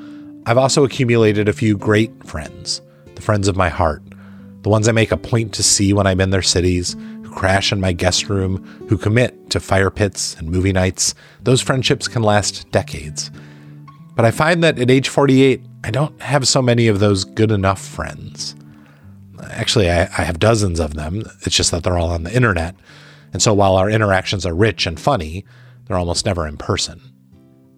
I've 0.47 0.59
also 0.59 0.85
accumulated 0.85 1.49
a 1.49 1.53
few 1.53 1.77
great 1.77 2.13
friends, 2.27 2.81
the 3.15 3.23
friends 3.23 3.49
of 3.49 3.57
my 3.57 3.69
heart, 3.69 4.03
the 4.63 4.69
ones 4.69 4.89
I 4.89 4.93
make 4.93 5.13
a 5.13 5.17
point 5.17 5.53
to 5.55 5.63
see 5.63 5.93
when 5.93 6.07
I'm 6.07 6.21
in 6.21 6.31
their 6.31 6.43
cities, 6.43 6.97
crash 7.35 7.73
in 7.73 7.81
my 7.81 7.93
guest 7.93 8.29
room, 8.29 8.65
who 8.89 8.97
commit 8.97 9.51
to 9.51 9.61
fire 9.61 9.91
pits 9.91 10.35
and 10.37 10.49
movie 10.49 10.73
nights. 10.73 11.15
Those 11.43 11.61
friendships 11.61 12.09
can 12.09 12.23
last 12.23 12.71
decades. 12.71 13.31
But 14.15 14.25
I 14.25 14.31
find 14.31 14.63
that 14.63 14.79
at 14.79 14.91
age 14.91 15.09
48, 15.09 15.61
I 15.83 15.91
don't 15.91 16.21
have 16.23 16.47
so 16.47 16.63
many 16.63 16.89
of 16.89 17.01
those 17.01 17.25
good 17.25 17.51
enough 17.51 17.81
friends. 17.81 18.55
Actually, 19.51 19.91
I, 19.91 20.03
I 20.03 20.23
have 20.23 20.39
dozens 20.39 20.81
of 20.81 20.95
them. 20.95 21.23
It's 21.43 21.57
just 21.57 21.71
that 21.73 21.83
they're 21.83 21.99
all 21.99 22.11
on 22.11 22.23
the 22.23 22.35
internet. 22.35 22.77
And 23.33 23.43
so 23.43 23.53
while 23.53 23.75
our 23.75 23.91
interactions 23.91 24.47
are 24.47 24.55
rich 24.55 24.87
and 24.87 24.99
funny, 24.99 25.45
they're 25.85 25.97
almost 25.97 26.25
never 26.25 26.47
in 26.47 26.57
person. 26.57 27.01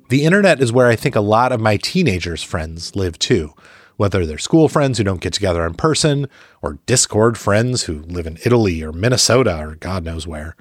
The 0.09 0.25
internet 0.25 0.61
is 0.61 0.73
where 0.73 0.87
I 0.87 0.95
think 0.95 1.17
a 1.17 1.21
lot 1.21 1.51
of 1.51 1.61
my 1.61 1.79
teenagers' 1.79 2.43
friends 2.43 2.95
live 2.95 3.19
too, 3.19 3.53
whether 3.97 4.27
they're 4.27 4.39
school 4.39 4.69
friends 4.69 4.99
who 4.99 5.05
don't 5.05 5.21
get 5.21 5.33
together 5.33 5.67
in 5.67 5.75
person, 5.75 6.29
or 6.63 6.79
Discord 6.87 7.39
friends 7.39 7.85
who 7.85 8.01
live 8.03 8.27
in 8.27 8.39
Italy 8.45 8.83
or 8.83 8.93
Minnesota 8.93 9.59
or 9.59 9.77
God 9.77 10.05
knows 10.05 10.27
where. 10.27 10.57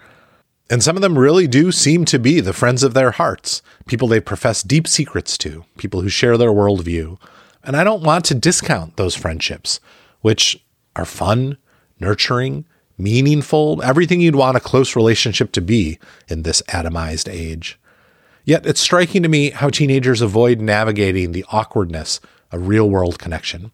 And 0.70 0.82
some 0.82 0.96
of 0.96 1.01
them 1.01 1.20
really 1.20 1.48
do 1.48 1.72
seem 1.72 2.06
to 2.06 2.18
be 2.18 2.39
the 2.39 2.54
friends 2.54 2.82
of 2.82 2.94
their 2.94 3.12
hearts, 3.12 3.62
people 3.86 4.08
they 4.08 4.20
profess 4.20 4.63
deep 4.63 4.88
secrets 4.88 5.38
to, 5.39 5.63
people 5.77 6.01
who 6.01 6.10
share 6.10 6.38
their 6.38 6.50
worldview. 6.50 7.20
And 7.63 7.75
I 7.75 7.84
don't 7.84 8.04
want 8.04 8.25
to 8.25 8.36
discount 8.36 8.98
those 8.98 9.15
friendships, 9.15 9.80
which 10.22 10.63
are 10.96 11.06
fun, 11.06 11.58
nurturing, 12.00 12.65
meaningful, 12.98 13.82
everything 13.84 14.22
you'd 14.22 14.36
want 14.36 14.58
a 14.58 14.62
close 14.62 14.96
relationship 14.96 15.51
to 15.51 15.62
be 15.62 16.00
in 16.27 16.44
this 16.44 16.62
atomized 16.70 17.32
age. 17.32 17.80
Yet 18.44 18.65
it's 18.65 18.80
striking 18.80 19.24
to 19.24 19.30
me 19.30 19.50
how 19.50 19.70
teenagers 19.70 20.22
avoid 20.22 20.62
navigating 20.62 21.32
the 21.32 21.46
awkwardness 21.51 22.20
of 22.56 22.68
real 22.68 22.90
world 22.90 23.20
connection. 23.20 23.72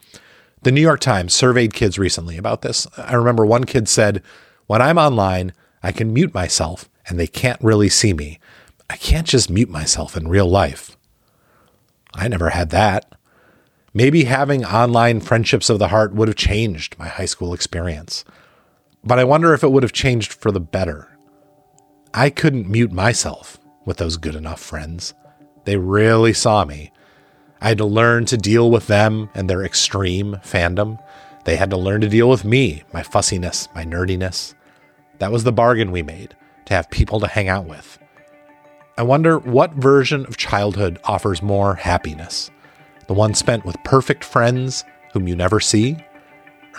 The 0.64 0.72
New 0.72 0.82
York 0.82 1.00
Times 1.00 1.34
surveyed 1.34 1.74
kids 1.74 1.98
recently 1.98 2.38
about 2.38 2.62
this. 2.62 2.88
I 2.98 3.16
remember 3.16 3.46
one 3.46 3.64
kid 3.64 3.88
said, 3.88 4.22
When 4.68 4.82
I'm 4.82 4.98
online, 4.98 5.54
I 5.82 5.92
can 5.92 6.14
mute 6.14 6.34
myself 6.34 6.90
and 7.08 7.20
they 7.20 7.28
can't 7.28 7.62
really 7.64 7.90
see 7.90 8.14
me. 8.14 8.40
I 8.90 8.98
can't 8.98 9.28
just 9.28 9.50
mute 9.50 9.70
myself 9.70 10.16
in 10.16 10.28
real 10.28 10.48
life. 10.48 10.98
I 12.14 12.28
never 12.28 12.50
had 12.50 12.70
that. 12.72 13.16
Maybe 13.94 14.26
having 14.26 14.64
online 14.64 15.20
friendships 15.20 15.70
of 15.70 15.80
the 15.80 15.90
heart 15.90 16.14
would 16.14 16.28
have 16.28 16.38
changed 16.38 16.98
my 17.00 17.08
high 17.08 17.26
school 17.26 17.54
experience. 17.54 18.24
But 19.04 19.20
I 19.20 19.24
wonder 19.24 19.54
if 19.54 19.64
it 19.64 19.72
would 19.72 19.84
have 19.84 19.94
changed 19.94 20.34
for 20.34 20.52
the 20.52 20.60
better. 20.60 21.18
I 22.14 22.30
couldn't 22.30 22.70
mute 22.70 22.92
myself 22.92 23.58
with 23.86 23.98
those 23.98 24.18
good 24.18 24.36
enough 24.36 24.60
friends. 24.60 25.14
They 25.66 25.78
really 25.78 26.34
saw 26.34 26.66
me. 26.66 26.92
I 27.62 27.70
had 27.70 27.78
to 27.78 27.86
learn 27.86 28.26
to 28.26 28.38
deal 28.38 28.70
with 28.70 28.88
them 28.88 29.30
and 29.36 29.50
their 29.50 29.64
extreme 29.64 30.40
fandom. 30.44 31.00
They 31.46 31.56
had 31.56 31.70
to 31.70 31.78
learn 31.78 32.02
to 32.02 32.10
deal 32.10 32.30
with 32.30 32.44
me, 32.44 32.84
my 32.92 33.04
fussiness, 33.04 33.70
my 33.76 33.84
nerdiness. 33.86 34.56
That 35.20 35.32
was 35.32 35.44
the 35.44 35.52
bargain 35.52 35.92
we 35.92 36.02
made 36.02 36.36
to 36.66 36.74
have 36.74 36.90
people 36.90 37.20
to 37.20 37.28
hang 37.28 37.48
out 37.48 37.68
with. 37.68 38.00
I 38.98 39.04
wonder 39.04 39.40
what 39.40 39.74
version 39.74 40.26
of 40.26 40.38
childhood 40.38 41.00
offers 41.06 41.42
more 41.42 41.76
happiness 41.76 42.52
the 43.08 43.16
one 43.16 43.34
spent 43.34 43.66
with 43.66 43.84
perfect 43.84 44.24
friends 44.24 44.86
whom 45.12 45.28
you 45.28 45.36
never 45.36 45.60
see, 45.60 45.98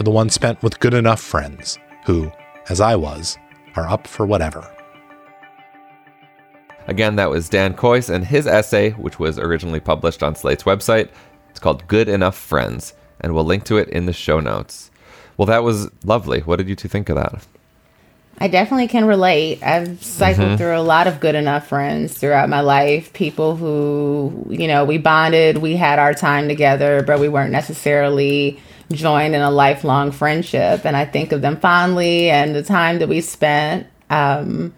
or 0.01 0.03
the 0.03 0.11
one 0.11 0.31
spent 0.31 0.63
with 0.63 0.81
good 0.81 0.95
enough 0.95 1.21
friends 1.21 1.79
who, 2.07 2.33
as 2.71 2.81
I 2.81 2.97
was, 2.97 3.37
are 3.77 3.87
up 3.87 4.07
for 4.07 4.25
whatever. 4.25 4.67
Again, 6.87 7.17
that 7.17 7.31
was 7.31 7.49
Dan 7.49 7.75
Kois 7.75 8.11
and 8.11 8.25
his 8.25 8.47
essay, 8.47 8.91
which 8.91 9.19
was 9.19 9.39
originally 9.39 9.81
published 9.81 10.23
on 10.23 10.35
Slate's 10.35 10.65
website. 10.65 11.09
It's 11.51 11.61
called 11.61 11.87
Good 11.87 12.09
Enough 12.09 12.37
Friends, 12.37 12.95
and 13.21 13.35
we'll 13.35 13.45
link 13.45 13.65
to 13.65 13.79
it 13.79 13.89
in 13.89 14.07
the 14.07 14.13
show 14.13 14.41
notes. 14.41 14.91
Well, 15.37 15.47
that 15.47 15.63
was 15.63 15.91
lovely. 16.05 16.41
What 16.41 16.57
did 16.57 16.69
you 16.69 16.77
two 16.77 16.89
think 16.89 17.09
of 17.09 17.17
that? 17.17 17.47
I 18.39 18.49
definitely 18.49 18.89
can 18.89 19.05
relate. 19.07 19.63
I've 19.63 20.03
cycled 20.03 20.49
mm-hmm. 20.49 20.57
through 20.57 20.77
a 20.77 20.83
lot 20.83 21.07
of 21.07 21.21
good 21.21 21.35
enough 21.35 21.69
friends 21.69 22.19
throughout 22.19 22.49
my 22.49 22.61
life. 22.61 23.13
People 23.13 23.57
who, 23.57 24.47
you 24.49 24.67
know, 24.67 24.85
we 24.85 24.99
bonded, 24.99 25.59
we 25.59 25.77
had 25.77 25.99
our 25.99 26.15
time 26.15 26.49
together, 26.49 27.03
but 27.03 27.21
we 27.21 27.29
weren't 27.29 27.53
necessarily 27.53 28.61
joined 28.91 29.35
in 29.35 29.43
a 29.43 29.51
lifelong 29.51 30.11
friendship. 30.11 30.85
And 30.85 30.97
I 30.97 31.05
think 31.05 31.31
of 31.33 31.43
them 31.43 31.59
fondly 31.59 32.31
and 32.31 32.55
the 32.55 32.65
time 32.65 32.99
that 32.99 33.09
we 33.09 33.21
spent. 33.21 33.87
Um, 34.11 34.75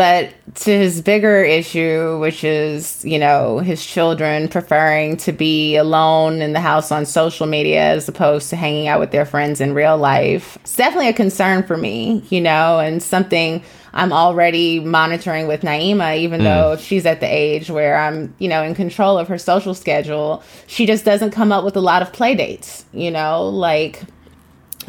but 0.00 0.32
to 0.54 0.78
his 0.78 1.02
bigger 1.02 1.44
issue, 1.44 2.18
which 2.20 2.42
is, 2.42 3.04
you 3.04 3.18
know, 3.18 3.58
his 3.58 3.84
children 3.84 4.48
preferring 4.48 5.18
to 5.18 5.30
be 5.30 5.76
alone 5.76 6.40
in 6.40 6.54
the 6.54 6.60
house 6.60 6.90
on 6.90 7.04
social 7.04 7.46
media 7.46 7.82
as 7.82 8.08
opposed 8.08 8.48
to 8.48 8.56
hanging 8.56 8.88
out 8.88 8.98
with 8.98 9.10
their 9.10 9.26
friends 9.26 9.60
in 9.60 9.74
real 9.74 9.98
life, 9.98 10.56
it's 10.62 10.74
definitely 10.74 11.08
a 11.08 11.12
concern 11.12 11.62
for 11.64 11.76
me, 11.76 12.24
you 12.30 12.40
know, 12.40 12.78
and 12.78 13.02
something 13.02 13.62
I'm 13.92 14.10
already 14.10 14.80
monitoring 14.80 15.46
with 15.46 15.60
Naima, 15.60 16.16
even 16.16 16.40
mm. 16.40 16.44
though 16.44 16.78
she's 16.78 17.04
at 17.04 17.20
the 17.20 17.26
age 17.26 17.68
where 17.68 17.98
I'm, 17.98 18.34
you 18.38 18.48
know, 18.48 18.62
in 18.62 18.74
control 18.74 19.18
of 19.18 19.28
her 19.28 19.36
social 19.36 19.74
schedule. 19.74 20.42
She 20.66 20.86
just 20.86 21.04
doesn't 21.04 21.32
come 21.32 21.52
up 21.52 21.62
with 21.62 21.76
a 21.76 21.82
lot 21.82 22.00
of 22.00 22.10
play 22.10 22.34
dates, 22.34 22.86
you 22.94 23.10
know, 23.10 23.46
like 23.46 24.02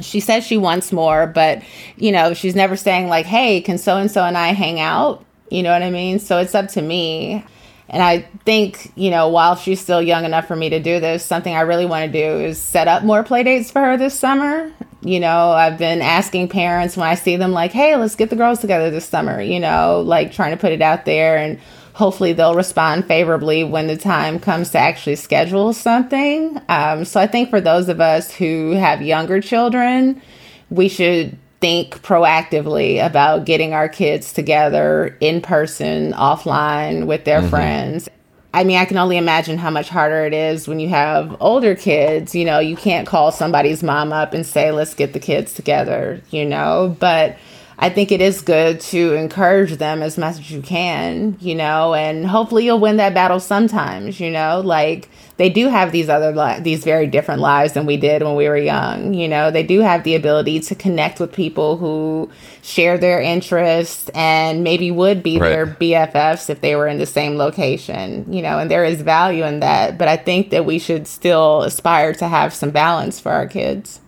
she 0.03 0.20
says 0.20 0.46
she 0.46 0.58
wants 0.58 0.91
more, 0.91 1.27
but 1.27 1.62
you 1.98 2.12
know, 2.12 2.34
she's 2.34 2.55
never 2.55 2.75
saying 2.75 3.08
like, 3.08 3.25
"Hey, 3.25 3.62
can 3.62 3.77
so 3.77 3.98
and 3.98 4.10
so 4.10 4.24
and 4.24 4.38
I 4.38 4.50
hang 4.50 4.79
out?" 4.79 5.25
You 5.50 5.63
know 5.63 5.72
what 5.72 5.84
I 5.84 5.89
mean? 5.89 6.20
So 6.20 6.39
it's 6.39 6.55
up 6.55 6.70
to 6.70 6.81
me. 6.81 7.46
And 7.89 8.01
I 8.01 8.20
think, 8.46 8.89
you 8.96 9.12
know, 9.12 9.27
while 9.27 9.55
she's 9.55 9.81
still 9.81 10.01
young 10.01 10.24
enough 10.24 10.48
for 10.48 10.55
me 10.55 10.70
to 10.70 10.79
do 10.79 11.01
this, 11.01 11.25
something 11.25 11.53
I 11.53 11.62
really 11.62 11.86
want 11.86 12.10
to 12.10 12.12
do 12.12 12.39
is 12.46 12.58
set 12.58 12.88
up 12.88 13.03
more 13.03 13.22
play 13.22 13.43
dates 13.43 13.70
for 13.70 13.81
her 13.81 13.98
this 13.98 14.17
summer. 14.17 14.72
You 15.01 15.20
know, 15.20 15.51
I've 15.51 15.77
been 15.77 16.01
asking 16.01 16.48
parents 16.48 16.96
when 16.96 17.08
I 17.08 17.15
see 17.15 17.36
them 17.36 17.51
like, 17.51 17.74
"Hey, 17.74 17.96
let's 17.98 18.15
get 18.15 18.29
the 18.29 18.38
girls 18.38 18.60
together 18.60 18.89
this 18.89 19.05
summer," 19.05 19.41
you 19.41 19.60
know, 19.60 20.01
like 20.05 20.31
trying 20.31 20.51
to 20.51 20.58
put 20.58 20.72
it 20.72 20.81
out 20.81 21.03
there 21.03 21.38
and 21.38 21.60
hopefully 21.93 22.33
they'll 22.33 22.55
respond 22.55 23.05
favorably 23.05 23.63
when 23.63 23.88
the 23.88 23.98
time 23.98 24.39
comes 24.39 24.71
to 24.71 24.79
actually 24.79 25.15
schedule 25.15 25.74
something. 25.74 26.60
Um, 26.69 27.05
so 27.05 27.19
I 27.19 27.27
think 27.27 27.50
for 27.50 27.62
those 27.62 27.89
of 27.89 28.01
us 28.01 28.33
who 28.33 28.71
have 28.71 29.01
younger 29.01 29.41
children, 29.41 30.21
we 30.69 30.88
should 30.88 31.38
think 31.60 32.01
proactively 32.01 33.05
about 33.05 33.45
getting 33.45 33.74
our 33.74 33.88
kids 33.88 34.33
together 34.33 35.15
in 35.19 35.41
person, 35.41 36.12
offline 36.13 37.05
with 37.05 37.24
their 37.25 37.39
mm-hmm. 37.39 37.50
friends. 37.50 38.10
I 38.53 38.65
mean, 38.65 38.77
I 38.77 38.86
can 38.86 38.98
only 38.98 39.17
imagine 39.17 39.57
how 39.57 39.69
much 39.69 39.88
harder 39.88 40.25
it 40.25 40.33
is 40.33 40.67
when 40.67 40.79
you 40.79 40.89
have 40.89 41.38
older 41.39 41.74
kids. 41.74 42.36
You 42.36 42.43
know, 42.43 42.60
you 42.60 42.75
can't 42.75 43.07
call 43.07 43.31
somebody's 43.31 43.81
mom 43.81 44.12
up 44.12 44.33
and 44.33 44.45
say, 44.45 44.71
let's 44.71 44.93
get 44.93 45.13
the 45.13 45.19
kids 45.19 45.53
together, 45.53 46.21
you 46.31 46.45
know, 46.45 46.95
but 47.00 47.38
I 47.82 47.90
think 47.90 48.12
it 48.12 48.22
is 48.22 48.44
good 48.44 48.80
to 48.80 49.14
encourage 49.14 49.78
them 49.78 50.04
as 50.04 50.16
much 50.16 50.38
as 50.38 50.52
you 50.52 50.62
can, 50.62 51.36
you 51.42 51.56
know, 51.56 51.96
and 51.96 52.28
hopefully 52.28 52.64
you'll 52.64 52.80
win 52.80 52.98
that 52.98 53.16
battle 53.16 53.40
sometimes, 53.40 54.20
you 54.20 54.30
know, 54.30 54.62
like 54.64 55.10
they 55.38 55.50
do 55.50 55.68
have 55.68 55.92
these 55.92 56.08
other 56.08 56.32
li- 56.32 56.60
these 56.60 56.84
very 56.84 57.08
different 57.08 57.42
lives 57.42 57.74
than 57.74 57.88
we 57.88 57.98
did 57.98 58.22
when 58.22 58.36
we 58.36 58.48
were 58.48 58.56
young, 58.56 59.16
you 59.16 59.28
know. 59.28 59.50
They 59.50 59.64
do 59.64 59.80
have 59.80 60.04
the 60.04 60.14
ability 60.14 60.60
to 60.60 60.76
connect 60.76 61.20
with 61.20 61.34
people 61.34 61.78
who 61.78 62.30
share 62.62 63.00
their 63.00 63.20
interests 63.20 64.12
and 64.14 64.64
maybe 64.64 64.92
would 64.92 65.24
be 65.24 65.40
right. 65.40 65.50
their 65.50 65.66
BFFs 65.66 66.52
if 66.52 66.62
they 66.62 66.76
were 66.76 66.88
in 66.88 67.00
the 67.00 67.08
same 67.08 67.36
location, 67.36 68.32
you 68.32 68.44
know, 68.44 68.60
and 68.60 68.70
there 68.70 68.86
is 68.86 69.02
value 69.02 69.44
in 69.44 69.60
that, 69.62 69.98
but 69.98 70.08
I 70.08 70.18
think 70.18 70.52
that 70.52 70.66
we 70.66 70.78
should 70.78 71.08
still 71.08 71.64
aspire 71.64 72.14
to 72.14 72.28
have 72.28 72.54
some 72.54 72.70
balance 72.70 73.20
for 73.20 73.32
our 73.32 73.48
kids. 73.48 74.02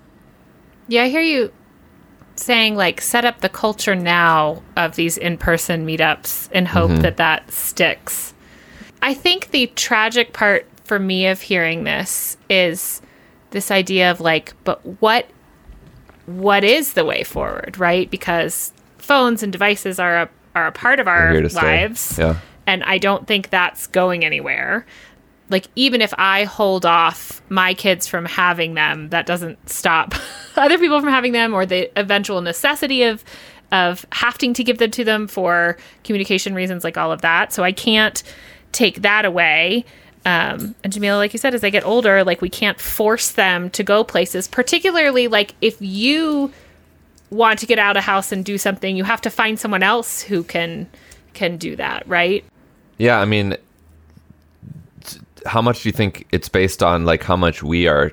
Yeah, 0.88 1.06
I 1.06 1.10
hear 1.10 1.22
you 1.22 1.52
saying 2.36 2.76
like 2.76 3.02
set 3.02 3.26
up 3.26 3.42
the 3.42 3.50
culture 3.50 3.96
now 3.96 4.62
of 4.76 4.96
these 4.96 5.18
in-person 5.18 5.86
meetups 5.86 6.50
and 6.52 6.68
hope 6.68 6.92
mm-hmm. 6.92 7.02
that 7.02 7.18
that 7.18 7.52
sticks. 7.52 8.34
I 9.02 9.14
think 9.14 9.52
the 9.52 9.68
tragic 9.76 10.34
part 10.34 10.68
for 10.84 11.00
me 11.00 11.28
of 11.28 11.42
hearing 11.42 11.84
this 11.84 12.38
is 12.50 13.02
this 13.52 13.70
idea 13.72 14.10
of 14.10 14.20
like 14.20 14.54
but 14.64 14.80
what 15.02 15.28
what 16.26 16.64
is 16.64 16.94
the 16.94 17.06
way 17.06 17.24
forward, 17.24 17.78
right? 17.78 18.10
Because 18.10 18.74
phones 18.98 19.44
and 19.44 19.52
devices 19.52 20.00
are 20.00 20.24
a 20.24 20.30
are 20.56 20.68
a 20.68 20.72
part 20.72 21.00
of 21.00 21.08
our 21.08 21.42
lives. 21.50 22.18
Yeah. 22.18 22.40
And 22.66 22.84
I 22.84 22.98
don't 22.98 23.28
think 23.28 23.50
that's 23.50 23.88
going 23.88 24.24
anywhere 24.24 24.86
like 25.54 25.68
even 25.76 26.02
if 26.02 26.14
I 26.18 26.44
hold 26.44 26.86
off 26.86 27.42
my 27.50 27.74
kids 27.74 28.08
from 28.08 28.26
having 28.26 28.74
them, 28.74 29.10
that 29.10 29.26
doesn't 29.26 29.70
stop 29.70 30.16
other 30.58 30.78
people 30.78 31.00
from 31.00 31.10
having 31.10 31.32
them 31.32 31.54
or 31.54 31.66
the 31.66 31.90
eventual 31.98 32.42
necessity 32.42 33.04
of 33.04 33.24
of 33.72 34.06
having 34.12 34.54
to 34.54 34.64
give 34.64 34.80
them 34.80 34.92
to 34.92 35.04
them 35.04 35.28
for 35.28 35.78
communication 36.04 36.54
reasons 36.54 36.84
like 36.84 36.98
all 36.98 37.12
of 37.12 37.22
that. 37.22 37.54
So 37.54 37.64
I 37.64 37.72
can't 37.72 38.22
take 38.72 39.02
that 39.04 39.26
away. 39.26 39.86
Um, 40.26 40.76
and 40.84 40.94
Jamilah, 40.94 41.18
like 41.18 41.34
you 41.34 41.40
said, 41.40 41.54
as 41.54 41.62
they 41.62 41.72
get 41.72 41.86
older, 41.86 42.24
like 42.24 42.42
we 42.42 42.50
can't 42.50 42.80
force 42.80 43.32
them 43.32 43.70
to 43.72 43.84
go 43.84 44.04
places, 44.04 44.48
particularly 44.48 45.28
like 45.28 45.56
if 45.62 45.78
you 45.80 46.52
want 47.30 47.60
to 47.60 47.66
get 47.66 47.80
out 47.80 47.98
of 47.98 48.04
house 48.04 48.32
and 48.32 48.44
do 48.44 48.58
something, 48.58 48.96
you 48.96 49.04
have 49.04 49.22
to 49.22 49.30
find 49.30 49.60
someone 49.60 49.84
else 49.84 50.22
who 50.22 50.44
can 50.44 50.90
can 51.34 51.58
do 51.58 51.76
that, 51.76 52.08
right? 52.08 52.44
Yeah, 52.98 53.20
I 53.20 53.26
mean, 53.26 53.58
how 55.46 55.62
much 55.62 55.84
do 55.84 55.90
you 55.90 55.94
think 55.94 56.28
it's 56.32 56.50
based 56.50 56.82
on 56.84 57.06
like 57.06 57.24
how 57.24 57.36
much 57.36 57.64
we 57.64 57.88
are 57.88 58.12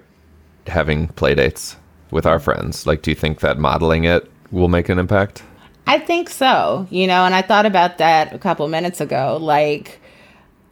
having 0.66 1.08
playdates 1.08 1.76
with 2.10 2.26
our 2.26 2.38
friends? 2.38 2.86
Like, 2.86 3.02
do 3.02 3.10
you 3.10 3.14
think 3.14 3.40
that 3.40 3.58
modeling 3.58 4.04
it 4.04 4.30
will 4.50 4.68
make 4.68 4.88
an 4.88 4.98
impact? 4.98 5.42
I 5.86 5.98
think 5.98 6.28
so, 6.30 6.86
you 6.90 7.06
know, 7.06 7.24
and 7.24 7.34
I 7.34 7.42
thought 7.42 7.66
about 7.66 7.98
that 7.98 8.32
a 8.32 8.38
couple 8.38 8.66
minutes 8.68 9.00
ago. 9.00 9.38
Like, 9.40 10.00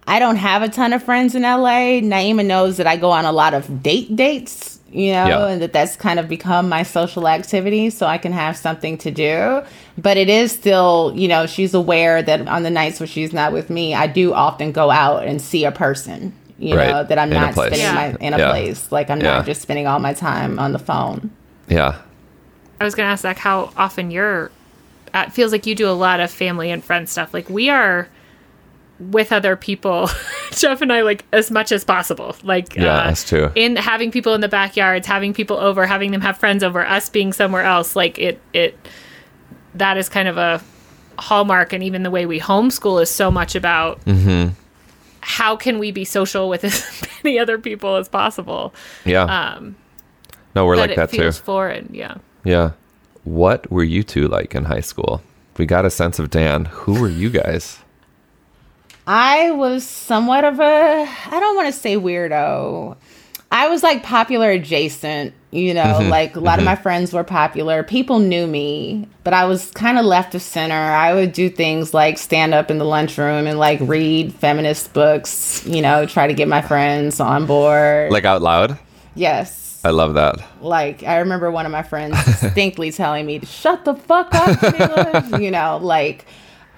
I 0.07 0.19
don't 0.19 0.37
have 0.37 0.63
a 0.63 0.69
ton 0.69 0.93
of 0.93 1.03
friends 1.03 1.35
in 1.35 1.43
LA. 1.43 2.01
Naima 2.01 2.45
knows 2.47 2.77
that 2.77 2.87
I 2.87 2.97
go 2.97 3.11
on 3.11 3.25
a 3.25 3.33
lot 3.33 3.53
of 3.53 3.83
date 3.83 4.15
dates, 4.15 4.79
you 4.91 5.13
know, 5.13 5.27
Yeah. 5.27 5.47
and 5.49 5.61
that 5.63 5.73
that's 5.73 5.97
kind 5.97 6.19
of 6.21 6.29
become 6.29 6.69
my 6.69 6.83
social 6.83 7.27
activity 7.29 7.91
so 7.91 8.07
I 8.07 8.17
can 8.19 8.33
have 8.33 8.57
something 8.57 8.97
to 8.99 9.11
do. 9.11 9.63
But 9.99 10.17
it 10.17 10.29
is 10.29 10.53
still, 10.53 11.13
you 11.17 11.27
know, 11.29 11.47
she's 11.47 11.75
aware 11.75 12.23
that 12.23 12.47
on 12.49 12.63
the 12.63 12.71
nights 12.71 13.01
where 13.01 13.07
she's 13.07 13.33
not 13.33 13.53
with 13.53 13.71
me, 13.71 13.95
I 13.95 14.07
do 14.07 14.33
often 14.33 14.73
go 14.73 14.91
out 14.91 15.25
and 15.27 15.43
see 15.43 15.65
a 15.65 15.73
person, 15.73 16.33
you 16.59 16.77
Right. 16.77 16.89
know, 16.91 17.05
that 17.05 17.19
I'm 17.19 17.33
In 17.33 17.41
not 17.41 17.53
spending 17.55 17.81
Yeah. 17.81 17.95
my 17.95 18.17
in 18.21 18.35
a 18.35 18.39
Yeah. 18.39 18.51
place. 18.51 18.91
Like, 18.91 19.11
I'm 19.11 19.21
Yeah. 19.21 19.37
not 19.37 19.47
just 19.47 19.63
spending 19.63 19.87
all 19.87 19.99
my 19.99 20.13
time 20.13 20.59
on 20.59 20.73
the 20.73 20.79
phone. 20.79 21.31
Yeah. 21.69 21.95
I 22.81 22.85
was 22.85 22.95
gonna 22.95 23.09
ask 23.09 23.23
Zak 23.23 23.39
how 23.39 23.71
often 23.77 24.11
you're. 24.11 24.51
Uh, 25.15 25.25
it 25.27 25.33
feels 25.33 25.53
like 25.53 25.67
you 25.67 25.75
do 25.75 25.89
a 25.89 25.93
lot 25.93 26.21
of 26.21 26.31
family 26.31 26.71
and 26.71 26.85
friend 26.85 27.09
stuff. 27.09 27.33
Like 27.33 27.49
we 27.49 27.71
are 27.71 28.09
with 29.01 29.33
other 29.33 29.55
people, 29.57 30.11
Jeff 30.53 30.83
and 30.83 30.93
I, 30.93 31.03
like 31.03 31.25
as 31.33 31.51
much 31.51 31.71
as 31.73 31.85
possible. 31.85 32.35
Like 32.43 32.75
Yeah, 32.75 32.97
uh, 32.99 33.11
us 33.11 33.25
too. 33.25 33.51
In 33.55 33.77
having 33.77 34.11
people 34.11 34.35
in 34.35 34.41
the 34.41 34.49
backyards, 34.49 35.07
having 35.07 35.33
people 35.33 35.57
over, 35.57 35.87
having 35.87 36.11
them 36.11 36.21
have 36.21 36.37
friends 36.39 36.63
over, 36.65 36.85
us 36.87 37.09
being 37.09 37.33
somewhere 37.33 37.63
else. 37.63 37.95
Like 37.97 38.19
it, 38.19 38.41
it. 38.53 38.77
That 39.75 39.97
is 39.97 40.09
kind 40.09 40.27
of 40.29 40.37
a 40.37 40.61
hallmark, 41.19 41.73
and 41.73 41.83
even 41.85 42.03
the 42.03 42.11
way 42.11 42.27
we 42.27 42.41
homeschool 42.41 43.01
is 43.01 43.11
so 43.11 43.31
much 43.31 43.55
about. 43.55 44.05
Mm-hmm. 44.05 44.49
How 45.29 45.57
can 45.57 45.79
we 45.79 45.93
be 45.93 46.05
social 46.07 46.49
with 46.49 46.65
as 46.71 47.03
many 47.23 47.39
other 47.39 47.59
people 47.59 47.97
as 47.97 48.09
possible? 48.09 48.75
Yeah. 49.05 49.25
Um, 49.25 49.77
no, 50.55 50.65
we're 50.65 50.77
but 50.77 50.81
like 50.89 50.91
it 50.93 50.97
that 50.97 51.13
too. 51.13 51.31
foreign. 51.33 51.91
Yeah. 51.93 52.17
Yeah. 52.45 52.73
What 53.25 53.71
were 53.71 53.85
you 53.85 54.03
two 54.03 54.27
like 54.27 54.55
in 54.55 54.65
high 54.65 54.81
school? 54.81 55.23
We 55.59 55.67
got 55.67 55.85
a 55.85 55.91
sense 55.91 56.19
of 56.19 56.31
Dan. 56.31 56.65
Who 56.67 56.99
were 57.01 57.11
you 57.11 57.29
guys? 57.29 57.79
I 59.07 59.51
was 59.51 59.85
somewhat 59.87 60.45
of 60.45 60.61
a, 60.61 61.07
I 61.07 61.41
don't 61.41 61.57
want 61.57 61.73
to 61.73 61.79
say 61.79 61.97
weirdo. 61.97 62.97
I 63.51 63.69
was 63.69 63.83
like 63.83 64.03
popular 64.03 64.51
adjacent, 64.51 65.33
you 65.51 65.73
know, 65.73 65.83
Mm-hmm. 65.83 66.11
like 66.11 66.37
a 66.37 66.41
lot 66.41 66.59
of 66.59 66.65
my 66.67 66.77
friends 66.77 67.13
were 67.15 67.25
popular. 67.25 67.83
People 67.83 68.19
knew 68.19 68.47
me, 68.47 69.09
but 69.25 69.33
I 69.33 69.47
was 69.47 69.71
kind 69.71 69.99
of 69.99 70.05
left 70.05 70.35
of 70.35 70.43
center. 70.43 70.75
I 70.75 71.15
would 71.15 71.33
do 71.33 71.49
things 71.49 71.95
like 71.95 72.19
stand 72.19 72.53
up 72.53 72.71
in 72.71 72.77
the 72.79 72.85
lunchroom 72.85 73.47
and 73.47 73.59
like 73.59 73.79
read 73.81 74.35
feminist 74.35 74.93
books, 74.93 75.65
you 75.67 75.81
know, 75.81 76.05
try 76.05 76.27
to 76.27 76.35
get 76.35 76.47
my 76.49 76.61
friends 76.61 77.21
on 77.21 77.47
board. 77.47 78.13
Like 78.13 78.25
out 78.27 78.43
loud? 78.43 78.79
yes. 79.15 79.65
I 79.85 79.91
love 79.91 80.15
that. 80.15 80.35
Like 80.61 81.05
I 81.05 81.19
remember 81.19 81.51
one 81.53 81.65
of 81.65 81.71
my 81.73 81.85
friends 81.85 82.23
distinctly 82.25 82.91
telling 82.91 83.25
me 83.25 83.39
to 83.39 83.47
shut 83.47 83.85
the 83.85 83.95
fuck 83.95 84.29
up, 84.35 85.41
you 85.41 85.51
know, 85.53 85.79
like 85.81 86.27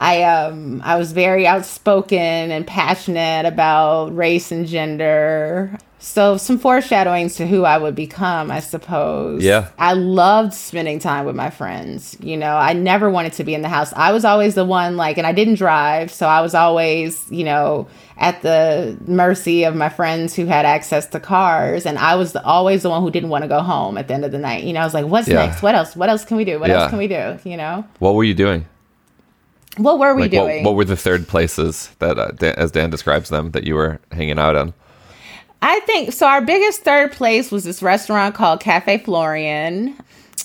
I 0.01 0.23
um 0.23 0.81
I 0.83 0.97
was 0.97 1.13
very 1.13 1.47
outspoken 1.47 2.19
and 2.19 2.67
passionate 2.67 3.45
about 3.47 4.17
race 4.17 4.51
and 4.51 4.67
gender. 4.67 5.77
So 6.03 6.39
some 6.39 6.59
foreshadowing 6.59 7.29
to 7.29 7.47
who 7.47 7.65
I 7.65 7.77
would 7.77 7.95
become, 7.95 8.51
I 8.51 8.61
suppose. 8.61 9.45
Yeah. 9.45 9.69
I 9.79 9.93
loved 9.93 10.55
spending 10.55 10.99
time 10.99 11.27
with 11.27 11.37
my 11.37 11.51
friends. 11.51 12.17
You 12.21 12.39
know, 12.39 12.57
I 12.57 12.73
never 12.73 13.11
wanted 13.11 13.35
to 13.35 13.45
be 13.45 13.53
in 13.55 13.61
the 13.61 13.69
house. 13.69 13.93
I 13.95 14.13
was 14.13 14.25
always 14.25 14.55
the 14.55 14.65
one 14.65 14.97
like 14.97 15.19
and 15.19 15.27
I 15.27 15.33
didn't 15.33 15.57
drive, 15.57 16.11
so 16.11 16.27
I 16.27 16.41
was 16.41 16.55
always, 16.55 17.31
you 17.31 17.45
know, 17.45 17.87
at 18.17 18.41
the 18.41 18.97
mercy 19.07 19.65
of 19.65 19.77
my 19.77 19.91
friends 19.91 20.35
who 20.35 20.47
had 20.47 20.65
access 20.65 21.05
to 21.09 21.21
cars 21.21 21.85
and 21.85 21.99
I 21.99 22.15
was 22.15 22.33
the, 22.33 22.43
always 22.43 22.83
the 22.83 22.89
one 22.89 23.03
who 23.03 23.11
didn't 23.11 23.29
want 23.29 23.43
to 23.45 23.49
go 23.49 23.61
home 23.61 23.99
at 23.99 24.09
the 24.09 24.15
end 24.15 24.25
of 24.25 24.33
the 24.33 24.39
night. 24.39 24.65
You 24.65 24.73
know, 24.73 24.81
I 24.81 24.85
was 24.85 24.95
like, 24.95 25.05
what's 25.05 25.29
Yeah. 25.29 25.45
next? 25.47 25.61
What 25.61 25.75
else? 25.75 25.95
What 25.95 26.09
else 26.09 26.25
can 26.25 26.39
we 26.39 26.47
do? 26.47 26.59
What 26.59 26.71
Yeah. 26.71 26.81
else 26.81 26.89
can 26.89 26.99
we 26.99 27.09
do? 27.09 27.37
You 27.45 27.59
know? 27.59 27.85
What 27.99 28.15
were 28.15 28.25
you 28.25 28.35
doing? 28.35 28.65
What 29.77 29.99
were 29.99 30.15
we 30.15 30.23
Like, 30.23 30.31
doing? 30.33 30.65
what, 30.65 30.71
what 30.71 30.77
were 30.77 30.85
the 30.85 30.97
third 30.97 31.29
places 31.29 31.91
that, 32.01 32.19
uh, 32.19 32.33
Dan, 32.33 32.55
as 32.57 32.73
Dan 32.73 32.91
describes 32.91 33.29
them, 33.29 33.53
that 33.53 33.65
you 33.65 33.75
were 33.75 34.01
hanging 34.13 34.39
out 34.39 34.57
on? 34.57 34.75
I 35.63 35.81
think 35.81 36.13
so. 36.13 36.27
Our 36.27 36.41
biggest 36.41 36.83
third 36.83 37.13
place 37.13 37.51
was 37.53 37.65
this 37.65 37.83
restaurant 37.83 38.35
called 38.35 38.61
Cafe 38.61 38.99
Florian. 38.99 39.97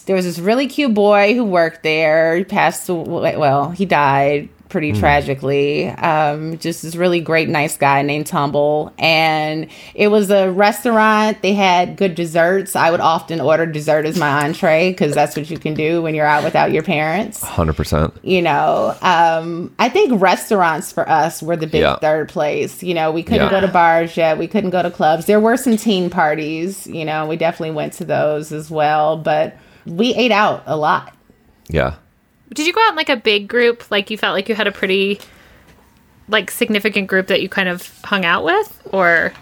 There 0.05 0.15
was 0.15 0.25
this 0.25 0.39
really 0.39 0.67
cute 0.67 0.93
boy 0.93 1.33
who 1.33 1.43
worked 1.43 1.83
there. 1.83 2.35
He 2.37 2.43
passed 2.43 2.87
away. 2.89 3.35
Well, 3.37 3.71
he 3.71 3.85
died 3.85 4.49
pretty 4.69 4.93
tragically. 4.93 5.87
Um, 5.87 6.57
just 6.57 6.83
this 6.83 6.95
really 6.95 7.19
great, 7.21 7.47
nice 7.49 7.77
guy 7.77 8.01
named 8.01 8.27
Tumble. 8.27 8.93
And 8.97 9.67
it 9.93 10.07
was 10.09 10.29
a 10.31 10.51
restaurant. 10.51 11.41
They 11.41 11.53
had 11.53 11.97
good 11.97 12.15
desserts. 12.15 12.75
I 12.75 12.91
would 12.91 12.99
often 12.99 13.39
order 13.41 13.65
dessert 13.65 14.05
as 14.05 14.17
my 14.17 14.43
entree 14.45 14.91
because 14.91 15.13
that's 15.13 15.35
what 15.37 15.49
you 15.49 15.57
can 15.59 15.73
do 15.75 16.01
when 16.01 16.15
you're 16.15 16.25
out 16.25 16.43
without 16.43 16.71
your 16.71 16.83
parents 16.83 17.41
Hundred 17.41 17.73
percent. 17.73 18.13
you 18.23 18.41
know 18.41 18.95
um 19.01 19.73
i 19.79 19.87
think 19.89 20.19
restaurants 20.21 20.91
for 20.91 21.07
us 21.09 21.41
were 21.41 21.55
the 21.55 21.67
big 21.67 21.81
Yeah. 21.81 21.97
third 21.97 22.29
place 22.29 22.81
you 22.83 22.93
know 22.93 23.11
we 23.11 23.23
couldn't 23.23 23.45
Yeah. 23.51 23.61
go 23.61 23.61
to 23.61 23.67
bars 23.67 24.15
yet 24.17 24.37
we 24.37 24.47
couldn't 24.47 24.69
go 24.71 24.81
to 24.81 24.91
clubs 24.91 25.25
there 25.25 25.39
were 25.39 25.57
some 25.57 25.77
teen 25.77 26.09
parties 26.09 26.85
you 26.87 27.05
know 27.05 27.25
we 27.25 27.35
definitely 27.37 27.75
went 27.75 27.93
to 27.93 28.05
those 28.05 28.51
as 28.51 28.69
well 28.71 29.17
but 29.17 29.57
we 29.85 30.13
ate 30.15 30.31
out 30.31 30.63
a 30.65 30.75
lot 30.77 31.13
Yeah. 31.69 31.95
Did 32.53 32.67
you 32.67 32.73
go 32.73 32.81
out 32.81 32.91
in 32.91 32.95
like 32.95 33.09
a 33.09 33.15
big 33.17 33.47
group? 33.47 33.89
Like 33.91 34.09
you 34.09 34.17
felt 34.17 34.33
like 34.33 34.47
you 34.49 34.55
had 34.55 34.67
a 34.67 34.71
pretty 34.71 35.19
like 36.27 36.49
significant 36.51 37.07
group 37.07 37.27
that 37.27 37.41
you 37.41 37.49
kind 37.49 37.69
of 37.69 37.87
hung 38.03 38.25
out 38.25 38.43
with 38.43 38.81
or? 38.91 39.33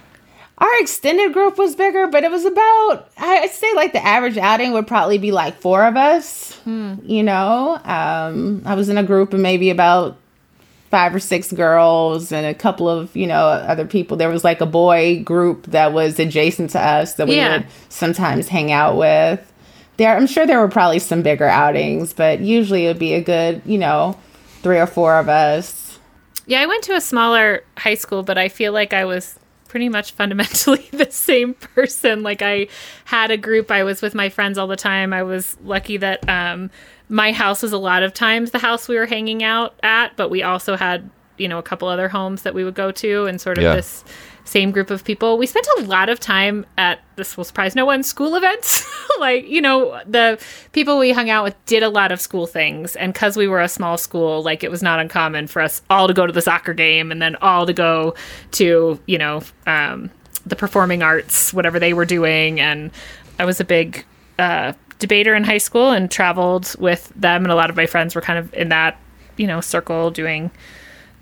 Our 0.59 0.79
extended 0.79 1.33
group 1.33 1.57
was 1.57 1.75
bigger 1.75 2.07
but 2.07 2.23
it 2.23 2.31
was 2.31 2.45
about 2.45 3.09
i'd 3.17 3.49
say 3.49 3.67
like 3.73 3.91
the 3.91 4.05
average 4.05 4.37
outing 4.37 4.71
would 4.73 4.85
probably 4.87 5.17
be 5.17 5.31
like 5.31 5.59
four 5.59 5.83
of 5.85 5.97
us 5.97 6.57
you 6.65 7.23
know? 7.23 7.81
Um 7.83 8.61
i 8.65 8.75
was 8.75 8.87
in 8.87 8.97
a 8.97 9.03
group 9.03 9.33
of 9.33 9.39
maybe 9.41 9.71
about 9.71 10.15
five 10.91 11.13
or 11.13 11.19
six 11.19 11.51
girls 11.51 12.31
and 12.31 12.45
a 12.45 12.53
couple 12.53 12.87
of 12.87 13.13
you 13.15 13.25
know 13.27 13.45
other 13.47 13.85
people. 13.85 14.15
There 14.15 14.29
was 14.29 14.43
like 14.43 14.61
a 14.61 14.65
boy 14.67 15.23
group 15.23 15.65
that 15.67 15.91
was 15.91 16.19
adjacent 16.19 16.69
to 16.71 16.79
us 16.79 17.15
that 17.15 17.27
we 17.27 17.35
Yeah. 17.37 17.57
would 17.57 17.67
sometimes 17.89 18.47
hang 18.47 18.71
out 18.71 18.95
with 18.95 19.51
there 20.03 20.15
i'm 20.15 20.27
sure 20.27 20.45
there 20.45 20.59
were 20.59 20.67
probably 20.67 20.99
some 20.99 21.21
bigger 21.21 21.47
outings 21.47 22.13
but 22.13 22.39
usually 22.39 22.85
it 22.85 22.89
would 22.89 22.99
be 22.99 23.13
a 23.13 23.21
good 23.21 23.61
you 23.65 23.77
know 23.77 24.17
three 24.61 24.79
or 24.79 24.87
four 24.87 25.17
of 25.17 25.27
us 25.29 25.99
Yeah, 26.45 26.61
I 26.61 26.65
went 26.65 26.83
to 26.85 26.93
a 26.93 26.99
smaller 27.01 27.63
high 27.77 27.95
school, 27.95 28.21
but 28.23 28.37
I 28.37 28.49
feel 28.49 28.73
like 28.73 28.91
I 28.93 29.05
was 29.05 29.39
pretty 29.69 29.87
much 29.89 30.11
fundamentally 30.11 30.87
the 30.91 31.09
same 31.09 31.53
person. 31.53 32.21
Like 32.21 32.41
I 32.41 32.67
had 33.05 33.31
a 33.31 33.37
group, 33.37 33.71
I 33.71 33.83
was 33.83 34.01
with 34.01 34.13
my 34.13 34.27
friends 34.29 34.57
all 34.57 34.67
the 34.67 34.75
time. 34.75 35.13
I 35.13 35.23
was 35.23 35.55
lucky 35.63 35.97
that 35.97 36.27
um, 36.29 36.69
my 37.09 37.31
house 37.31 37.61
was 37.63 37.71
a 37.71 37.77
lot 37.77 38.03
of 38.03 38.13
times 38.13 38.51
the 38.51 38.59
house 38.59 38.87
we 38.89 38.95
were 38.97 39.05
hanging 39.05 39.41
out 39.41 39.73
at, 39.83 40.15
but 40.17 40.29
we 40.29 40.43
also 40.43 40.75
had, 40.75 41.09
you 41.37 41.47
know, 41.47 41.59
a 41.59 41.63
couple 41.63 41.87
other 41.87 42.09
homes 42.09 42.41
that 42.43 42.53
we 42.53 42.63
would 42.65 42.75
go 42.75 42.91
to 42.91 43.25
and 43.25 43.39
sort 43.39 43.57
of 43.57 43.63
Yeah. 43.63 43.75
this 43.75 44.03
same 44.45 44.71
group 44.71 44.89
of 44.89 45.03
people. 45.03 45.37
We 45.37 45.45
spent 45.45 45.67
a 45.77 45.81
lot 45.83 46.09
of 46.09 46.19
time 46.19 46.65
at 46.77 46.99
this 47.15 47.37
will 47.37 47.43
surprise 47.43 47.75
no 47.75 47.85
one 47.85 48.03
school 48.03 48.35
events. 48.35 48.85
like, 49.19 49.47
you 49.47 49.61
know, 49.61 50.01
the 50.05 50.39
people 50.71 50.97
we 50.97 51.11
hung 51.11 51.29
out 51.29 51.43
with 51.43 51.65
did 51.65 51.83
a 51.83 51.89
lot 51.89 52.11
of 52.11 52.19
school 52.19 52.45
things. 52.45 52.95
And 52.95 53.13
because 53.13 53.37
we 53.37 53.47
were 53.47 53.61
a 53.61 53.69
small 53.69 53.97
school, 53.97 54.43
like 54.43 54.63
it 54.63 54.71
was 54.71 54.83
not 54.83 54.99
uncommon 54.99 55.47
for 55.47 55.61
us 55.61 55.81
all 55.89 56.07
to 56.07 56.13
go 56.13 56.25
to 56.25 56.33
the 56.33 56.41
soccer 56.41 56.73
game 56.73 57.11
and 57.11 57.21
then 57.21 57.35
all 57.37 57.65
to 57.65 57.73
go 57.73 58.15
to, 58.51 58.99
you 59.05 59.17
know, 59.17 59.41
um, 59.65 60.09
the 60.45 60.55
performing 60.55 61.03
arts, 61.03 61.53
whatever 61.53 61.79
they 61.79 61.93
were 61.93 62.05
doing. 62.05 62.59
And 62.59 62.91
I 63.39 63.45
was 63.45 63.59
a 63.59 63.65
big 63.65 64.05
uh, 64.39 64.73
debater 64.99 65.35
in 65.35 65.43
high 65.43 65.57
school 65.57 65.91
and 65.91 66.11
traveled 66.11 66.75
with 66.79 67.11
them. 67.15 67.43
And 67.43 67.51
a 67.51 67.55
lot 67.55 67.69
of 67.69 67.75
my 67.75 67.85
friends 67.85 68.15
were 68.15 68.21
kind 68.21 68.39
of 68.39 68.53
in 68.53 68.69
that, 68.69 68.99
you 69.37 69.47
know, 69.47 69.61
circle 69.61 70.11
doing 70.11 70.51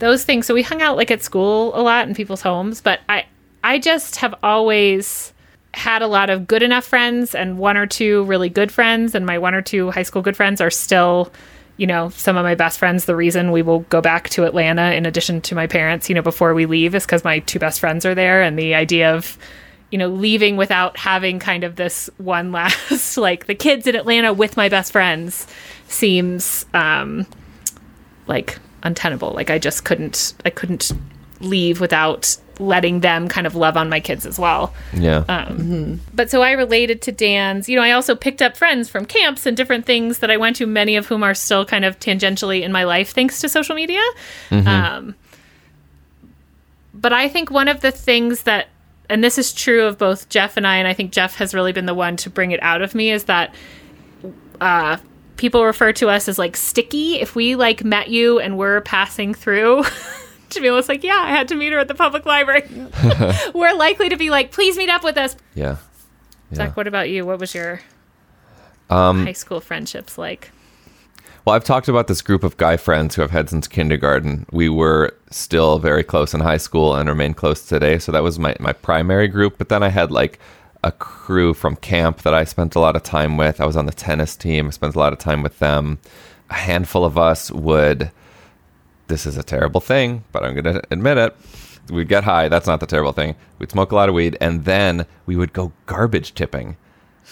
those 0.02 0.26
things. 0.26 0.46
So 0.46 0.54
we 0.54 0.64
hung 0.64 0.82
out 0.82 0.98
like 0.98 1.12
at 1.12 1.24
school 1.24 1.74
a 1.74 1.82
lot 1.82 2.08
in 2.08 2.14
people's 2.14 2.42
homes, 2.42 2.82
but 2.82 3.00
I 3.08 3.26
I 3.64 3.80
just 3.80 4.18
have 4.18 4.36
always 4.44 5.32
had 5.74 6.02
a 6.02 6.08
lot 6.08 6.30
of 6.30 6.48
good 6.48 6.64
enough 6.64 6.84
friends 6.84 7.34
and 7.34 7.58
one 7.58 7.78
or 7.78 7.86
two 7.86 8.26
really 8.26 8.50
good 8.50 8.72
friends 8.72 9.16
and 9.16 9.26
my 9.26 9.38
one 9.38 9.54
or 9.54 9.62
two 9.62 9.90
high 9.92 10.04
school 10.04 10.22
good 10.22 10.36
friends 10.36 10.60
are 10.60 10.70
still 10.70 11.32
you 11.78 11.88
know 11.88 12.10
some 12.10 12.36
of 12.36 12.44
my 12.44 12.56
best 12.56 12.78
friends 12.78 13.06
the 13.06 13.16
reason 13.16 13.54
we 13.54 13.62
will 13.62 13.80
go 13.82 14.02
back 14.02 14.28
to 14.28 14.44
Atlanta 14.44 14.94
in 14.94 15.06
addition 15.06 15.40
to 15.40 15.56
my 15.56 15.68
parents 15.68 16.10
you 16.10 16.16
know 16.16 16.22
before 16.22 16.54
we 16.54 16.66
leave 16.66 16.94
is 16.94 17.06
cuz 17.06 17.24
my 17.24 17.40
two 17.40 17.58
best 17.58 17.80
friends 17.80 18.06
are 18.06 18.14
there 18.14 18.42
and 18.42 18.60
the 18.60 18.76
idea 18.76 19.16
of 19.16 19.38
you 19.92 19.98
know 19.98 20.10
leaving 20.10 20.58
without 20.58 20.98
having 20.98 21.40
kind 21.40 21.64
of 21.64 21.78
this 21.78 22.10
one 22.18 22.52
last 22.58 23.16
like 23.18 23.46
the 23.46 23.56
kids 23.56 23.88
in 23.88 23.96
Atlanta 23.96 24.34
with 24.34 24.58
my 24.58 24.68
best 24.68 24.92
friends 24.92 25.48
seems 25.88 26.66
um 26.74 27.26
like 28.28 28.60
untenable. 28.84 29.32
Like 29.32 29.50
I 29.50 29.60
just 29.60 29.86
couldn't 29.86 30.34
I 30.46 30.50
couldn't 30.50 30.92
leave 31.40 31.82
without 31.82 32.38
letting 32.60 33.00
them 33.00 33.28
kind 33.28 33.48
of 33.48 33.56
love 33.56 33.76
on 33.76 33.90
my 33.90 34.00
kids 34.00 34.26
as 34.26 34.38
well. 34.38 34.72
Yeah. 34.94 35.24
Uh, 35.28 35.52
But 36.14 36.30
so 36.30 36.44
I 36.44 36.52
related 36.52 37.02
to 37.04 37.12
Dan's. 37.12 37.68
You 37.68 37.76
know, 37.76 37.82
I 37.82 37.92
also 37.92 38.14
picked 38.14 38.42
up 38.42 38.56
friends 38.56 38.88
from 38.88 39.06
camps 39.06 39.48
and 39.48 39.58
different 39.58 39.88
things 39.88 40.20
that 40.20 40.30
I 40.30 40.38
went 40.38 40.58
to, 40.58 40.68
many 40.68 40.96
of 40.96 41.08
whom 41.08 41.24
are 41.24 41.34
still 41.34 41.66
kind 41.66 41.84
of 41.84 42.00
tangentially 42.00 42.62
in 42.62 42.72
my 42.72 42.84
life 42.84 43.14
thanks 43.14 43.42
to 43.42 43.50
social 43.50 43.76
media. 43.76 44.04
Um, 44.52 45.16
but 46.94 47.14
I 47.14 47.28
think 47.28 47.50
one 47.50 47.68
of 47.68 47.82
the 47.82 47.90
things 47.90 48.44
that, 48.44 48.68
and 49.10 49.24
this 49.24 49.40
is 49.40 49.54
true 49.54 49.86
of 49.86 49.98
both 49.98 50.30
Jeff 50.30 50.56
and 50.56 50.68
I, 50.68 50.76
and 50.78 50.88
I 50.88 50.94
think 50.94 51.12
Jeff 51.12 51.36
has 51.38 51.56
really 51.56 51.72
been 51.72 51.88
the 51.88 51.96
one 51.96 52.16
to 52.18 52.30
bring 52.30 52.52
it 52.52 52.62
out 52.62 52.84
of 52.84 52.94
me, 52.94 53.10
is 53.10 53.24
that 53.24 53.56
uh, 54.60 54.98
people 55.42 55.66
refer 55.66 55.92
to 55.92 56.08
us 56.08 56.30
as 56.30 56.38
like 56.38 56.56
sticky. 56.56 57.16
If 57.20 57.36
we 57.36 57.56
like 57.56 57.84
met 57.84 58.10
you 58.10 58.40
and 58.40 58.60
we're 58.60 58.80
passing 58.82 59.34
through, 59.34 59.84
Jamilah's 60.52 60.88
like, 60.88 61.04
yeah, 61.04 61.18
I 61.18 61.30
had 61.30 61.48
to 61.48 61.56
meet 61.56 61.74
her 61.74 61.80
at 61.80 61.88
the 61.88 61.96
public 61.96 62.28
library. 62.28 62.70
we're 63.56 63.74
likely 63.74 64.08
to 64.10 64.18
be 64.18 64.30
like, 64.30 64.52
please 64.52 64.78
meet 64.78 64.90
up 64.90 65.04
with 65.04 65.18
us. 65.18 65.36
Yeah. 65.56 65.78
Zak, 66.54 66.78
what 66.78 66.86
about 66.86 67.10
you? 67.10 67.26
What 67.26 67.40
was 67.40 67.56
your 67.56 67.82
Um, 68.92 69.26
high 69.26 69.32
school 69.32 69.62
friendships 69.62 70.16
like? 70.16 70.52
Well, 71.44 71.56
I've 71.56 71.64
talked 71.64 71.88
about 71.88 72.08
this 72.08 72.22
group 72.22 72.44
of 72.44 72.58
guy 72.58 72.78
friends 72.78 73.16
who 73.16 73.24
I've 73.24 73.32
had 73.32 73.50
since 73.50 73.68
kindergarten. 73.68 74.46
We 74.52 74.70
were 74.70 75.16
still 75.32 75.80
very 75.80 76.04
close 76.04 76.36
in 76.36 76.42
high 76.42 76.58
school 76.58 76.94
and 76.94 77.10
remain 77.10 77.34
close 77.34 77.66
today. 77.66 77.98
So 77.98 78.12
that 78.12 78.22
was 78.22 78.38
my, 78.38 78.56
my 78.60 78.74
primary 78.74 79.28
group. 79.28 79.58
But 79.58 79.70
then 79.70 79.82
I 79.82 79.90
had 79.90 80.12
like 80.12 80.38
a 80.84 80.92
crew 80.92 81.54
from 81.54 81.76
camp 81.76 82.24
that 82.24 82.34
I 82.34 82.44
spent 82.44 82.76
a 82.76 82.80
lot 82.80 82.96
of 82.96 83.04
time 83.04 83.38
with. 83.38 83.62
I 83.62 83.66
was 83.66 83.76
on 83.78 83.86
the 83.86 83.92
tennis 83.92 84.36
team, 84.36 84.68
I 84.68 84.70
spent 84.72 84.96
a 84.96 85.00
lot 85.00 85.14
of 85.14 85.20
time 85.20 85.44
with 85.44 85.60
them. 85.60 86.00
A 86.50 86.56
handful 86.56 87.06
of 87.06 87.18
us 87.18 87.52
would, 87.52 88.12
this 89.08 89.26
is 89.26 89.38
a 89.38 89.44
terrible 89.44 89.80
thing, 89.82 90.24
but 90.32 90.44
I'm 90.44 90.54
going 90.54 90.76
to 90.76 90.82
admit 90.92 91.18
it. 91.18 91.36
We'd 91.90 92.08
get 92.08 92.24
high. 92.24 92.48
That's 92.50 92.68
not 92.68 92.80
the 92.80 92.86
terrible 92.86 93.12
thing. 93.12 93.36
We'd 93.60 93.72
smoke 93.72 93.92
a 93.92 93.96
lot 93.96 94.10
of 94.10 94.16
weed 94.16 94.38
and 94.42 94.66
then 94.66 95.06
we 95.26 95.36
would 95.36 95.54
go 95.54 95.72
garbage 95.86 96.34
tipping. 96.34 96.78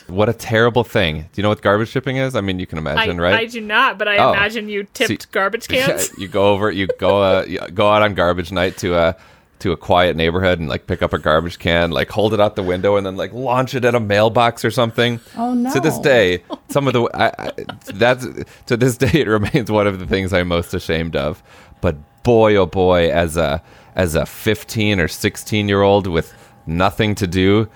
What 0.07 0.29
a 0.29 0.33
terrible 0.33 0.83
thing. 0.83 1.21
Do 1.21 1.27
you 1.35 1.43
know 1.43 1.49
what 1.49 1.61
garbage 1.61 1.91
tipping 1.91 2.17
is? 2.17 2.35
I 2.35 2.41
mean, 2.41 2.59
you 2.59 2.65
can 2.67 2.77
I, 2.79 2.81
imagine, 2.81 3.19
right? 3.21 3.33
I 3.35 3.45
do 3.45 3.61
not, 3.61 3.97
but 3.97 4.07
I 4.07 4.17
Oh. 4.17 4.31
imagine 4.33 4.69
you 4.69 4.83
tipped 4.93 5.23
See- 5.23 5.29
garbage 5.31 5.67
cans. 5.69 6.11
you 6.17 6.27
go 6.27 6.49
over, 6.53 6.71
you 6.71 6.87
go, 6.99 7.21
uh, 7.21 7.45
you 7.47 7.59
go 7.73 7.89
out 7.89 8.01
on 8.01 8.13
garbage 8.13 8.51
night 8.51 8.77
to 8.77 8.95
a 8.95 9.15
to 9.59 9.71
a 9.71 9.77
quiet 9.77 10.15
neighborhood 10.15 10.59
and 10.59 10.69
like 10.69 10.87
pick 10.87 11.01
up 11.01 11.13
a 11.13 11.19
garbage 11.19 11.59
can, 11.59 11.91
like 11.91 12.09
hold 12.09 12.33
it 12.33 12.39
out 12.39 12.55
the 12.55 12.63
window 12.63 12.95
and 12.95 13.05
then 13.05 13.17
like 13.17 13.33
launch 13.33 13.75
it 13.75 13.85
at 13.85 13.95
a 13.95 13.99
mailbox 13.99 14.63
or 14.63 14.71
something. 14.71 15.19
Oh, 15.37 15.53
no. 15.53 15.71
To 15.73 15.79
this 15.79 15.99
day, 15.99 16.43
some 16.69 16.87
of 16.87 16.93
the 16.93 17.03
I, 17.13 17.27
I, 17.37 17.51
that's 17.93 18.25
to 18.67 18.77
this 18.77 18.97
day 18.97 19.11
it 19.21 19.27
remains 19.27 19.69
one 19.69 19.87
of 19.87 19.99
the 19.99 20.07
things 20.07 20.33
I'm 20.33 20.47
most 20.47 20.73
ashamed 20.73 21.15
of. 21.15 21.43
But 21.81 21.97
boy, 22.23 22.55
oh 22.55 22.65
boy, 22.65 23.11
as 23.11 23.37
a 23.37 23.61
as 23.95 24.15
a 24.15 24.25
15 24.25 24.99
or 24.99 25.07
16 25.07 25.67
year 25.67 25.81
old 25.81 26.07
with 26.07 26.33
nothing 26.65 27.15
to 27.15 27.27
do, 27.27 27.69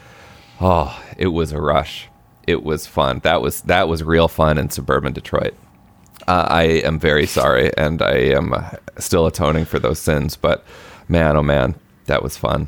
oh, 0.62 1.02
it 1.18 1.28
was 1.28 1.52
a 1.52 1.62
rush. 1.62 2.10
It 2.48 2.64
was 2.64 2.88
fun. 2.88 3.20
That 3.20 3.42
was 3.42 3.62
that 3.62 3.88
was 3.88 4.04
real 4.04 4.28
fun 4.28 4.58
in 4.58 4.70
suburban 4.70 5.14
Detroit. 5.14 5.56
Uh, 6.28 6.48
I 6.50 6.64
am 6.64 7.00
very 7.00 7.26
sorry, 7.26 7.76
and 7.78 8.02
I 8.02 8.14
am 8.14 8.54
uh, 8.54 8.72
still 8.98 9.26
atoning 9.26 9.66
for 9.66 9.80
those 9.80 10.00
sins. 10.00 10.38
But 10.38 10.64
man, 11.08 11.38
oh 11.38 11.44
man, 11.44 11.76
that 12.06 12.24
was 12.24 12.38
fun. 12.38 12.68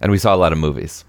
And 0.00 0.12
we 0.12 0.18
saw 0.18 0.34
a 0.34 0.36
lot 0.36 0.52
of 0.52 0.58
movies. 0.58 1.04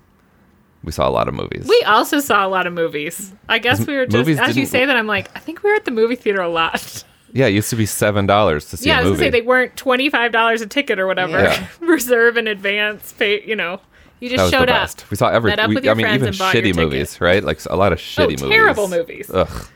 We 0.83 0.91
saw 0.91 1.07
a 1.07 1.11
lot 1.11 1.27
of 1.27 1.33
movies. 1.33 1.65
We 1.67 1.83
also 1.83 2.19
saw 2.19 2.45
a 2.45 2.49
lot 2.49 2.65
of 2.65 2.73
movies. 2.73 3.33
I 3.49 3.59
guess 3.59 3.85
we 3.85 3.95
were 3.97 4.05
just 4.05 4.29
as 4.29 4.55
you 4.55 4.65
say 4.65 4.85
that 4.85 4.95
I'm 4.95 5.07
like, 5.07 5.29
I 5.35 5.39
think 5.39 5.61
we 5.61 5.69
were 5.69 5.75
at 5.75 5.85
the 5.85 5.91
movie 5.91 6.15
theater 6.15 6.41
a 6.41 6.47
lot. 6.49 7.03
yeah, 7.33 7.47
it 7.47 7.53
used 7.53 7.69
to 7.71 7.75
be 7.75 7.85
seven 7.85 8.25
dollars 8.25 8.69
to 8.69 8.77
see 8.77 8.87
yeah, 8.87 8.99
I 8.99 9.01
was 9.01 9.11
gonna 9.11 9.19
say 9.19 9.29
they 9.29 9.41
weren't 9.41 9.75
twenty 9.75 10.09
five 10.09 10.31
dollars 10.31 10.61
a 10.61 10.67
ticket 10.67 10.97
or 10.97 11.05
whatever. 11.05 11.43
Yeah. 11.43 11.67
Reserve 11.81 12.37
in 12.37 12.47
advance, 12.47 13.13
pay 13.13 13.43
you 13.45 13.55
know. 13.55 13.81
You 14.21 14.29
just 14.29 14.51
showed 14.51 14.69
up. 14.69 14.89
We 15.09 15.17
saw 15.17 15.29
every. 15.29 15.51
met 15.51 15.59
up 15.59 15.69
we- 15.69 15.89
I 15.89 15.93
mean, 15.93 16.07
even 16.07 16.29
and 16.29 16.37
bought 16.37 16.53
your 16.53 16.63
shitty 16.63 16.67
ticket. 16.67 16.75
movies, 16.75 17.21
right? 17.21 17.43
Like 17.43 17.63
a 17.65 17.75
lot 17.75 17.93
of 17.93 17.99
shitty 17.99 18.41
movies. 18.41 18.41
terrible 18.41 18.87
movies. 18.87 19.29
Ugh. 19.33 19.67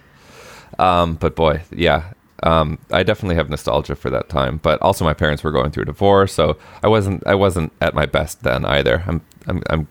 Um, 0.79 1.15
but 1.15 1.35
boy, 1.35 1.61
yeah. 1.71 2.12
Um, 2.43 2.77
I 2.91 3.03
definitely 3.03 3.35
have 3.35 3.49
nostalgia 3.49 3.95
for 3.95 4.09
that 4.09 4.29
time. 4.29 4.59
But 4.61 4.81
also, 4.81 5.03
my 5.05 5.13
parents 5.13 5.43
were 5.43 5.51
going 5.51 5.71
through 5.71 5.83
a 5.83 5.85
divorce, 5.87 6.33
so 6.33 6.57
I 6.83 6.87
wasn't. 6.87 7.25
I 7.25 7.35
wasn't 7.35 7.71
at 7.81 7.93
my 7.93 8.05
best 8.05 8.43
then 8.43 8.65
either. 8.65 9.03
I'm. 9.07 9.21
I'm. 9.47 9.63
I'm. 9.69 9.87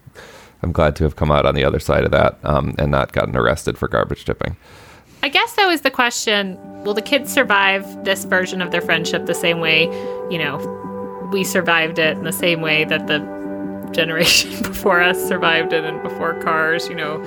I'm 0.65 0.71
glad 0.71 0.95
to 0.97 1.05
have 1.05 1.17
come 1.17 1.33
out 1.33 1.45
on 1.45 1.57
the 1.57 1.65
other 1.65 1.81
side 1.81 2.05
of 2.05 2.13
that 2.13 2.39
um, 2.45 2.77
and 2.79 2.91
not 2.93 3.13
gotten 3.13 3.37
arrested 3.37 3.77
for 3.77 3.89
garbage 3.89 4.25
tipping. 4.25 4.57
I 5.25 5.29
guess 5.29 5.55
that 5.55 5.67
was 5.67 5.81
the 5.81 5.91
question. 5.91 6.57
Will 6.85 6.95
the 6.95 7.03
kids 7.03 7.33
survive 7.33 8.05
this 8.05 8.25
version 8.25 8.63
of 8.63 8.71
their 8.71 8.81
friendship 8.81 9.27
the 9.27 9.35
same 9.35 9.59
way, 9.59 9.85
you 10.31 10.39
know, 10.39 10.59
we 11.33 11.43
survived 11.43 11.99
it 11.99 12.17
in 12.17 12.23
the 12.23 12.33
same 12.33 12.61
way 12.61 12.85
that 12.85 13.09
the 13.09 13.19
generation 13.93 14.51
before 14.63 15.01
us 15.01 15.19
survived 15.27 15.73
it 15.73 15.85
and 15.85 16.01
before 16.03 16.35
cars, 16.43 16.89
you 16.89 16.95
know, 16.95 17.19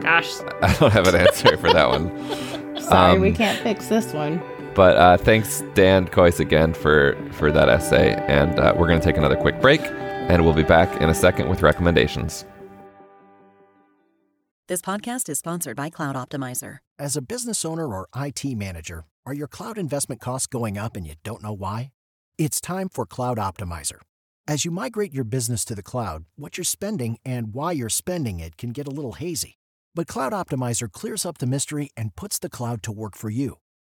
gosh. 0.00 0.32
I 0.62 0.72
don't 0.74 0.92
have 0.92 1.08
an 1.08 1.16
answer 1.16 1.56
for 1.56 1.72
that 1.72 1.88
one. 1.88 2.80
Sorry, 2.80 3.16
Um, 3.16 3.20
we 3.20 3.32
can't 3.32 3.58
fix 3.60 3.88
this 3.88 4.12
one. 4.12 4.40
But 4.78 4.96
uh, 4.96 5.16
thanks, 5.16 5.64
Dan 5.74 6.06
Kois, 6.06 6.38
again 6.38 6.72
for 6.72 7.16
for 7.32 7.50
that 7.50 7.68
essay. 7.68 8.14
And 8.28 8.60
uh, 8.60 8.74
we're 8.76 8.86
going 8.86 9.00
to 9.00 9.04
take 9.04 9.16
another 9.16 9.34
quick 9.34 9.60
break, 9.60 9.80
and 9.80 10.44
we'll 10.44 10.54
be 10.54 10.62
back 10.62 11.02
in 11.02 11.08
a 11.10 11.14
second 11.14 11.48
with 11.48 11.62
recommendations. 11.62 12.44
This 14.68 14.80
podcast 14.80 15.28
is 15.28 15.40
sponsored 15.40 15.76
by 15.76 15.90
Cloud 15.90 16.14
Optimizer. 16.14 16.78
As 16.96 17.16
a 17.16 17.22
business 17.22 17.64
owner 17.64 17.88
or 17.88 18.06
IT 18.14 18.44
manager, 18.56 19.06
are 19.26 19.34
your 19.34 19.48
cloud 19.48 19.78
investment 19.78 20.20
costs 20.20 20.46
going 20.46 20.78
up 20.78 20.96
and 20.96 21.04
you 21.04 21.14
don't 21.24 21.42
know 21.42 21.52
why? 21.52 21.90
It's 22.38 22.60
time 22.60 22.88
for 22.88 23.04
Cloud 23.04 23.36
Optimizer. 23.36 23.98
As 24.46 24.64
you 24.64 24.70
migrate 24.70 25.12
your 25.12 25.24
business 25.24 25.64
to 25.64 25.74
the 25.74 25.82
cloud, 25.82 26.24
what 26.36 26.56
you're 26.56 26.64
spending 26.64 27.18
and 27.24 27.52
why 27.52 27.72
you're 27.72 27.88
spending 27.88 28.38
it 28.38 28.56
can 28.56 28.70
get 28.70 28.86
a 28.86 28.92
little 28.92 29.14
hazy. 29.14 29.58
But 29.92 30.06
Cloud 30.06 30.32
Optimizer 30.32 30.88
clears 30.88 31.26
up 31.26 31.38
the 31.38 31.48
mystery 31.48 31.90
and 31.96 32.14
puts 32.14 32.38
the 32.38 32.48
cloud 32.48 32.84
to 32.84 32.92
work 32.92 33.16
for 33.16 33.28
you. 33.28 33.58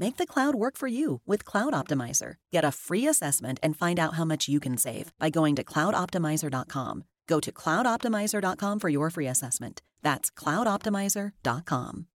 Make 0.00 0.16
the 0.16 0.24
cloud 0.24 0.54
work 0.54 0.78
for 0.78 0.88
you 0.88 1.20
with 1.26 1.44
Cloud 1.44 1.74
Optimizer. 1.74 2.36
Get 2.50 2.64
a 2.64 2.72
free 2.72 3.06
assessment 3.06 3.60
and 3.62 3.76
find 3.76 4.00
out 4.00 4.14
how 4.14 4.24
much 4.24 4.48
you 4.48 4.58
can 4.58 4.78
save 4.78 5.12
by 5.18 5.28
going 5.28 5.54
to 5.56 5.62
cloudoptimizer.com. 5.62 7.04
Go 7.26 7.38
to 7.38 7.52
cloudoptimizer.com 7.52 8.78
for 8.80 8.88
your 8.88 9.10
free 9.10 9.26
assessment. 9.26 9.82
That's 10.00 10.30
cloudoptimizer.com. 10.30 12.06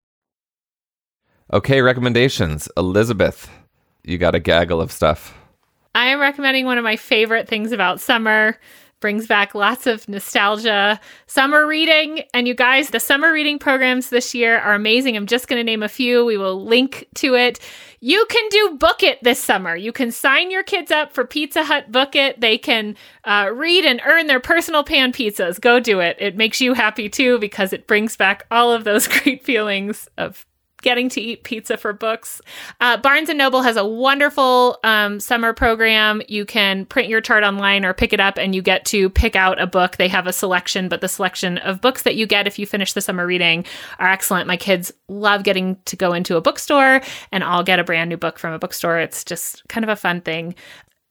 Okay, 1.53 1.83
recommendations. 1.83 2.71
Elizabeth, 2.75 3.51
you 4.03 4.17
got 4.17 4.35
a 4.35 4.41
gaggle 4.41 4.81
of 4.81 4.91
stuff. 4.91 5.35
I 5.95 6.07
am 6.07 6.21
recommending 6.21 6.65
one 6.65 6.79
of 6.79 6.85
my 6.85 6.97
favorite 6.97 7.49
things 7.49 7.71
about 7.71 8.01
summer. 8.01 8.59
Brings 9.05 9.27
back 9.27 9.55
lots 9.55 9.87
of 9.87 10.09
nostalgia. 10.09 10.99
Summer 11.27 11.67
reading. 11.67 12.23
And 12.33 12.49
you 12.49 12.55
guys, 12.55 12.89
the 12.89 12.99
summer 12.99 13.35
reading 13.35 13.59
programs 13.59 14.09
this 14.09 14.35
year 14.35 14.59
are 14.59 14.73
amazing. 14.73 15.15
I'm 15.15 15.27
just 15.27 15.47
going 15.47 15.61
to 15.61 15.63
name 15.63 15.83
a 15.83 15.91
few. 15.91 16.25
We 16.25 16.39
will 16.39 16.65
link 16.65 17.07
to 17.17 17.35
it. 17.35 17.61
You 18.01 18.25
can 18.31 18.49
do 18.49 18.79
Book 18.79 19.03
It 19.03 19.23
this 19.23 19.39
summer. 19.39 19.77
You 19.77 19.93
can 19.93 20.11
sign 20.11 20.51
your 20.51 20.63
kids 20.63 20.91
up 20.91 21.13
for 21.13 21.27
Pizza 21.27 21.65
Hut 21.65 21.93
Book 21.93 22.17
It. 22.17 22.41
They 22.41 22.57
can 22.57 22.97
uh, 23.25 23.51
read 23.53 23.85
and 23.85 24.01
earn 24.07 24.27
their 24.27 24.41
personal 24.41 24.83
pan 24.83 25.13
pizzas. 25.13 25.61
Go 25.61 25.81
do 25.81 26.01
it. 26.01 26.17
It 26.19 26.35
makes 26.35 26.63
you 26.63 26.73
happy 26.73 27.11
too 27.11 27.39
because 27.39 27.75
it 27.75 27.87
brings 27.87 28.17
back 28.17 28.47
all 28.51 28.73
of 28.73 28.85
those 28.85 29.07
great 29.23 29.45
feelings 29.45 30.09
of 30.17 30.47
getting 30.85 31.09
to 31.09 31.21
eat 31.21 31.43
pizza 31.43 31.77
for 31.77 31.93
books. 31.93 32.41
Uh, 32.81 32.97
Barnes 32.99 33.29
and 33.29 33.39
Noble 33.39 33.63
has 33.63 33.77
a 33.77 33.85
wonderful 33.85 34.79
um, 34.85 35.19
summer 35.19 35.53
program. 35.53 36.23
You 36.29 36.45
can 36.45 36.87
print 36.87 37.09
your 37.09 37.21
chart 37.21 37.43
online 37.43 37.85
or 37.85 37.93
pick 37.93 38.13
it 38.13 38.21
up, 38.21 38.39
and 38.39 38.55
you 38.55 38.63
get 38.63 38.85
to 38.87 39.11
pick 39.11 39.35
out 39.35 39.61
a 39.61 39.67
book. 39.67 39.97
They 39.97 40.09
have 40.09 40.29
a 40.29 40.33
selection, 40.33 40.89
but 40.89 41.01
the 41.01 41.09
selection 41.09 41.59
of 41.59 41.81
books 41.81 42.03
that 42.03 42.15
you 42.15 42.27
get 42.27 42.47
if 42.47 42.59
you 42.59 42.67
finish 42.67 42.93
the 42.93 43.01
summer 43.01 43.27
reading 43.27 43.65
are 43.99 44.09
excellent. 44.09 44.47
My 44.47 44.57
kids 44.57 44.93
love 45.09 45.43
getting 45.43 45.77
to 45.87 45.97
go 45.97 46.13
into 46.13 46.37
a 46.37 46.41
bookstore, 46.41 47.01
and 47.33 47.43
I'll 47.43 47.65
get 47.65 47.81
a 47.81 47.85
brand 47.85 48.11
new 48.11 48.17
book 48.17 48.39
from 48.39 48.53
a 48.53 48.59
bookstore. 48.61 49.01
It's 49.01 49.25
just 49.25 49.67
kind 49.69 49.83
of 49.83 49.89
a 49.89 49.97
fun 49.97 50.21
thing. 50.21 50.55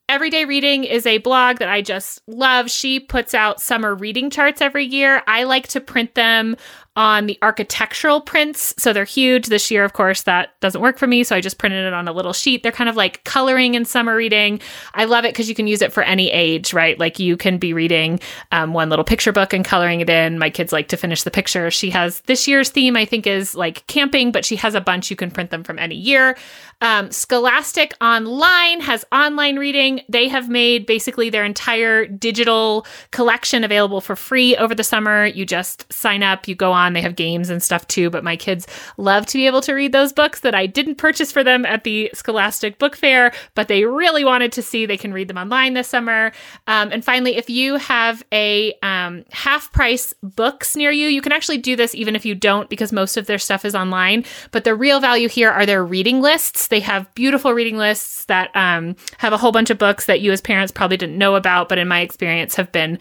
Everyday 0.06 0.44
Reading 0.44 0.84
is 0.84 1.06
a 1.06 1.16
blog 1.18 1.60
that 1.60 1.70
I 1.70 1.80
just 1.80 2.20
love. 2.26 2.70
She 2.70 3.00
puts 3.00 3.32
out 3.32 3.58
summer 3.58 3.94
reading 3.94 4.28
charts 4.28 4.60
every 4.60 4.84
year. 4.84 5.22
I 5.26 5.44
like 5.44 5.68
to 5.68 5.80
print 5.80 6.14
them 6.14 6.56
on 6.96 7.26
the 7.26 7.38
architectural 7.42 8.20
prints. 8.20 8.72
So 8.78 8.92
they're 8.92 9.04
huge. 9.04 9.46
This 9.46 9.70
year, 9.70 9.84
of 9.84 9.92
course, 9.92 10.22
that 10.22 10.58
doesn't 10.60 10.80
work 10.80 10.96
for 10.96 11.06
me. 11.06 11.24
So 11.24 11.34
I 11.34 11.40
just 11.40 11.58
printed 11.58 11.84
it 11.84 11.92
on 11.92 12.06
a 12.06 12.12
little 12.12 12.32
sheet. 12.32 12.62
They're 12.62 12.70
kind 12.70 12.88
of 12.88 12.94
like 12.94 13.24
coloring 13.24 13.74
and 13.74 13.86
summer 13.86 14.14
reading. 14.14 14.60
I 14.94 15.04
love 15.04 15.24
it 15.24 15.32
because 15.32 15.48
you 15.48 15.54
can 15.54 15.66
use 15.66 15.82
it 15.82 15.92
for 15.92 16.02
any 16.04 16.30
age, 16.30 16.72
right? 16.72 16.98
Like 16.98 17.18
you 17.18 17.36
can 17.36 17.58
be 17.58 17.72
reading 17.72 18.20
um, 18.52 18.72
one 18.72 18.90
little 18.90 19.04
picture 19.04 19.32
book 19.32 19.52
and 19.52 19.64
coloring 19.64 20.00
it 20.00 20.10
in. 20.10 20.38
My 20.38 20.50
kids 20.50 20.72
like 20.72 20.88
to 20.88 20.96
finish 20.96 21.24
the 21.24 21.30
picture. 21.30 21.70
She 21.70 21.90
has 21.90 22.20
this 22.22 22.46
year's 22.46 22.70
theme, 22.70 22.96
I 22.96 23.04
think, 23.04 23.26
is 23.26 23.54
like 23.54 23.86
camping, 23.88 24.30
but 24.30 24.44
she 24.44 24.56
has 24.56 24.74
a 24.74 24.80
bunch. 24.80 25.10
You 25.10 25.16
can 25.16 25.30
print 25.30 25.50
them 25.50 25.64
from 25.64 25.78
any 25.78 25.96
year. 25.96 26.36
Um, 26.80 27.10
Scholastic 27.10 27.94
Online 28.00 28.80
has 28.80 29.04
online 29.10 29.56
reading. 29.56 30.02
They 30.08 30.28
have 30.28 30.48
made 30.50 30.84
basically 30.84 31.30
their 31.30 31.44
entire 31.44 32.06
digital 32.06 32.86
collection 33.10 33.64
available 33.64 34.02
for 34.02 34.14
free 34.14 34.54
over 34.56 34.74
the 34.74 34.84
summer. 34.84 35.24
You 35.24 35.46
just 35.46 35.90
sign 35.90 36.22
up, 36.22 36.46
you 36.46 36.54
go 36.54 36.72
on, 36.72 36.83
they 36.92 37.00
have 37.00 37.16
games 37.16 37.50
and 37.50 37.62
stuff 37.62 37.86
too. 37.86 38.10
But 38.10 38.24
my 38.24 38.36
kids 38.36 38.66
love 38.96 39.26
to 39.26 39.38
be 39.38 39.46
able 39.46 39.60
to 39.62 39.74
read 39.74 39.92
those 39.92 40.12
books 40.12 40.40
that 40.40 40.54
I 40.54 40.66
didn't 40.66 40.96
purchase 40.96 41.32
for 41.32 41.42
them 41.42 41.64
at 41.64 41.84
the 41.84 42.10
Scholastic 42.14 42.78
Book 42.78 42.96
Fair, 42.96 43.32
but 43.54 43.68
they 43.68 43.84
really 43.84 44.24
wanted 44.24 44.52
to 44.52 44.62
see. 44.62 44.86
They 44.86 44.96
can 44.96 45.12
read 45.12 45.28
them 45.28 45.38
online 45.38 45.74
this 45.74 45.88
summer. 45.88 46.32
Um, 46.66 46.92
and 46.92 47.04
finally, 47.04 47.36
if 47.36 47.48
you 47.48 47.76
have 47.76 48.22
a 48.32 48.74
um, 48.82 49.24
half 49.32 49.72
price 49.72 50.14
books 50.22 50.76
near 50.76 50.90
you, 50.90 51.08
you 51.08 51.22
can 51.22 51.32
actually 51.32 51.58
do 51.58 51.76
this 51.76 51.94
even 51.94 52.14
if 52.14 52.26
you 52.26 52.34
don't, 52.34 52.68
because 52.68 52.92
most 52.92 53.16
of 53.16 53.26
their 53.26 53.38
stuff 53.38 53.64
is 53.64 53.74
online. 53.74 54.24
But 54.50 54.64
the 54.64 54.74
real 54.74 55.00
value 55.00 55.28
here 55.28 55.50
are 55.50 55.66
their 55.66 55.84
reading 55.84 56.20
lists. 56.20 56.68
They 56.68 56.80
have 56.80 57.12
beautiful 57.14 57.52
reading 57.52 57.76
lists 57.76 58.24
that 58.26 58.54
um, 58.54 58.96
have 59.18 59.32
a 59.32 59.38
whole 59.38 59.52
bunch 59.52 59.70
of 59.70 59.78
books 59.78 60.06
that 60.06 60.20
you 60.20 60.32
as 60.32 60.40
parents 60.40 60.72
probably 60.72 60.96
didn't 60.96 61.18
know 61.18 61.34
about, 61.34 61.68
but 61.68 61.78
in 61.78 61.88
my 61.88 62.00
experience 62.00 62.54
have 62.56 62.72
been 62.72 62.98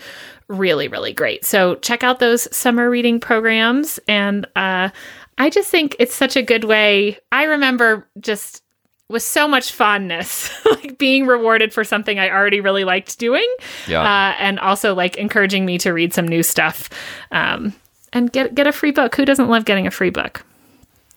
really, 0.54 0.88
really 0.88 1.14
great. 1.14 1.46
So 1.46 1.76
check 1.76 2.04
out 2.04 2.20
those 2.20 2.54
summer 2.56 2.90
reading 2.90 3.20
programs. 3.20 4.00
And 4.08 4.46
uh, 4.56 4.90
I 5.38 5.50
just 5.50 5.70
think 5.70 5.96
it's 6.00 6.14
such 6.14 6.36
a 6.36 6.42
good 6.42 6.64
way. 6.64 7.18
I 7.32 7.44
remember 7.44 8.08
just 8.20 8.62
with 9.10 9.24
so 9.24 9.48
much 9.48 9.72
fondness, 9.72 10.52
like 10.66 10.98
being 10.98 11.26
rewarded 11.26 11.74
for 11.74 11.84
something 11.84 12.20
I 12.20 12.30
already 12.30 12.62
really 12.62 12.84
liked 12.84 13.20
doing. 13.20 13.48
Yeah. 13.88 14.02
Uh, 14.02 14.36
and 14.40 14.60
also 14.60 14.94
like 14.94 15.18
encouraging 15.18 15.66
me 15.66 15.78
to 15.80 15.92
read 15.92 16.14
some 16.14 16.28
new 16.28 16.44
stuff 16.44 16.90
um, 17.32 17.74
and 18.12 18.32
get, 18.32 18.56
get 18.56 18.68
a 18.68 18.72
free 18.72 18.92
book. 18.92 19.16
Who 19.16 19.26
doesn't 19.26 19.50
love 19.50 19.66
getting 19.66 19.88
a 19.88 19.92
free 19.92 20.10
book? 20.10 20.46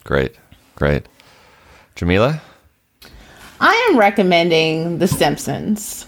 Great. 0.05 0.35
Great. 0.77 1.07
Jamilah? 1.97 2.41
I 3.59 3.89
am 3.91 3.99
recommending 3.99 4.99
The 4.99 5.09
Simpsons. 5.09 6.07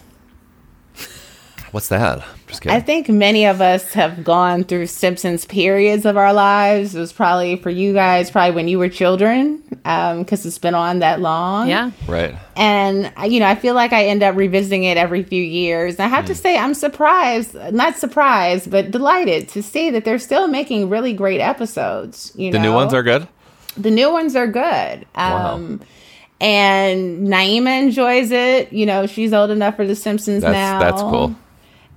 What's 1.70 1.88
that? 1.88 2.24
Just 2.48 2.62
kidding. 2.62 2.76
I 2.76 2.80
think 2.80 3.08
many 3.08 3.44
of 3.46 3.60
us 3.60 3.92
have 3.92 4.24
gone 4.24 4.64
through 4.64 4.86
Simpsons 4.86 5.44
periods 5.44 6.04
of 6.06 6.16
our 6.16 6.32
lives. 6.32 6.94
It 6.94 6.98
was 7.00 7.12
probably 7.12 7.56
for 7.56 7.70
you 7.70 7.92
guys, 7.92 8.30
probably 8.30 8.54
when 8.54 8.68
you 8.68 8.78
were 8.78 8.88
children, 8.88 9.62
because 9.68 10.44
it's 10.46 10.58
been 10.58 10.74
on 10.74 11.00
that 11.00 11.20
long. 11.20 11.68
Yeah. 11.68 11.90
right. 12.06 12.34
And, 12.56 13.12
uh, 13.20 13.24
you 13.24 13.38
know, 13.38 13.46
I 13.46 13.54
feel 13.54 13.74
like 13.74 13.92
I 13.92 14.06
end 14.06 14.22
up 14.22 14.34
revisiting 14.34 14.84
it 14.84 14.96
every 14.96 15.22
few 15.22 15.42
years. 15.42 15.96
And 15.96 16.02
I 16.02 16.08
have 16.08 16.24
to 16.26 16.34
say, 16.34 16.56
I'm 16.58 16.74
surprised, 16.74 17.54
not 17.72 17.96
surprised, 17.96 18.70
but 18.70 18.90
delighted 18.90 19.48
to 19.50 19.62
see 19.62 19.90
that 19.90 20.04
they're 20.04 20.18
still 20.18 20.48
making 20.48 20.88
really 20.88 21.12
great 21.12 21.40
episodes. 21.40 22.32
You 22.34 22.50
The 22.50 22.58
know? 22.58 22.64
new 22.70 22.72
ones 22.74 22.94
are 22.94 23.02
good? 23.02 23.28
The 23.76 23.90
new 23.90 24.10
ones 24.10 24.34
are 24.34 24.46
good. 24.48 25.06
Wow. 25.14 25.54
Um, 25.54 25.80
and 26.40 27.26
Naima 27.28 27.82
enjoys 27.82 28.30
it. 28.30 28.72
You 28.72 28.86
know, 28.86 29.06
she's 29.06 29.32
old 29.32 29.50
enough 29.50 29.76
for 29.76 29.86
The 29.86 29.94
Simpsons 29.96 30.42
That's 30.42 30.52
now. 30.54 30.78
that's 30.80 31.02
cool. 31.02 31.36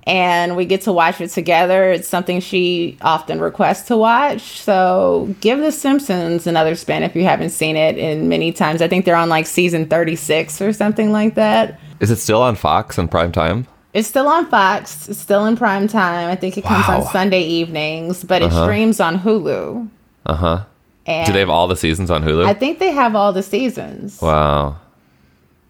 And 0.04 0.56
we 0.56 0.64
get 0.64 0.82
to 0.82 0.92
watch 0.92 1.20
it 1.20 1.28
together. 1.28 1.92
It's 1.92 2.08
something 2.08 2.40
she 2.40 2.98
often 3.02 3.40
requests 3.40 3.86
to 3.88 3.96
watch. 3.96 4.60
So 4.60 5.32
give 5.40 5.60
The 5.60 5.70
Simpsons 5.70 6.46
another 6.46 6.74
spin 6.74 7.04
if 7.04 7.14
you 7.14 7.22
haven't 7.24 7.50
seen 7.50 7.76
it 7.76 7.96
in 7.98 8.28
many 8.28 8.50
times. 8.52 8.82
I 8.82 8.88
think 8.88 9.04
they're 9.04 9.14
on 9.14 9.28
like 9.28 9.46
season 9.46 9.86
36 9.86 10.60
or 10.60 10.72
something 10.72 11.12
like 11.12 11.36
that. 11.36 11.78
Is 12.00 12.10
it 12.10 12.16
still 12.16 12.42
on 12.42 12.56
Fox 12.56 12.98
in 12.98 13.06
prime 13.06 13.30
time? 13.30 13.68
It's 13.94 14.08
still 14.08 14.26
on 14.26 14.46
Fox. 14.46 15.08
It's 15.08 15.20
still 15.20 15.44
in 15.46 15.56
prime 15.56 15.86
time. 15.86 16.28
I 16.30 16.34
think 16.34 16.58
it 16.58 16.64
comes 16.64 16.88
Wow. 16.88 17.02
on 17.02 17.06
Sunday 17.12 17.42
evenings, 17.42 18.24
but 18.24 18.42
it 18.42 18.50
streams 18.50 18.98
on 18.98 19.20
Hulu. 19.20 19.88
Uh 20.26 20.34
huh. 20.34 20.64
And 21.06 21.26
Do 21.26 21.32
they 21.32 21.40
have 21.40 21.50
all 21.50 21.68
the 21.68 21.76
seasons 21.76 22.10
on 22.10 22.22
Hulu? 22.24 22.46
I 22.46 22.54
think 22.54 22.78
they 22.80 22.90
have 22.90 23.14
all 23.14 23.32
the 23.32 23.42
seasons. 23.42 24.20
Wow. 24.22 24.76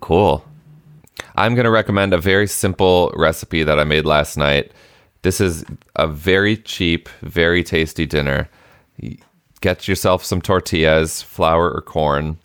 Cool. 0.01 0.45
I'm 1.37 1.55
going 1.55 1.65
to 1.65 1.71
recommend 1.71 2.13
a 2.13 2.19
very 2.19 2.47
simple 2.47 3.13
recipe 3.17 3.63
that 3.63 3.79
I 3.79 3.85
made 3.85 4.05
last 4.05 4.37
night. 4.37 4.73
This 5.23 5.41
is 5.41 5.65
a 5.97 6.07
very 6.07 6.57
cheap, 6.57 7.09
very 7.23 7.63
tasty 7.63 8.07
dinner. 8.07 8.49
Get 9.61 9.87
yourself 9.89 10.25
some 10.25 10.43
tortillas, 10.43 11.23
flour 11.23 11.71
or 11.71 11.81
corn, 11.81 12.39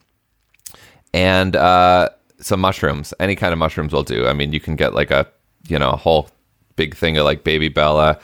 and 1.13 1.56
uh, 1.56 2.10
some 2.39 2.60
mushrooms. 2.60 3.13
Any 3.19 3.36
kind 3.36 3.52
of 3.52 3.60
mushrooms 3.60 3.93
will 3.93 4.04
do. 4.04 4.28
I 4.28 4.34
mean, 4.34 4.54
you 4.54 4.60
can 4.60 4.76
get 4.76 4.93
like 4.93 5.12
a, 5.12 5.28
you 5.67 5.80
know, 5.80 5.89
a 5.89 5.97
whole 5.97 6.30
big 6.76 6.95
thing 6.95 7.17
of 7.17 7.26
like 7.26 7.43
baby 7.43 7.69
bella. 7.69 8.19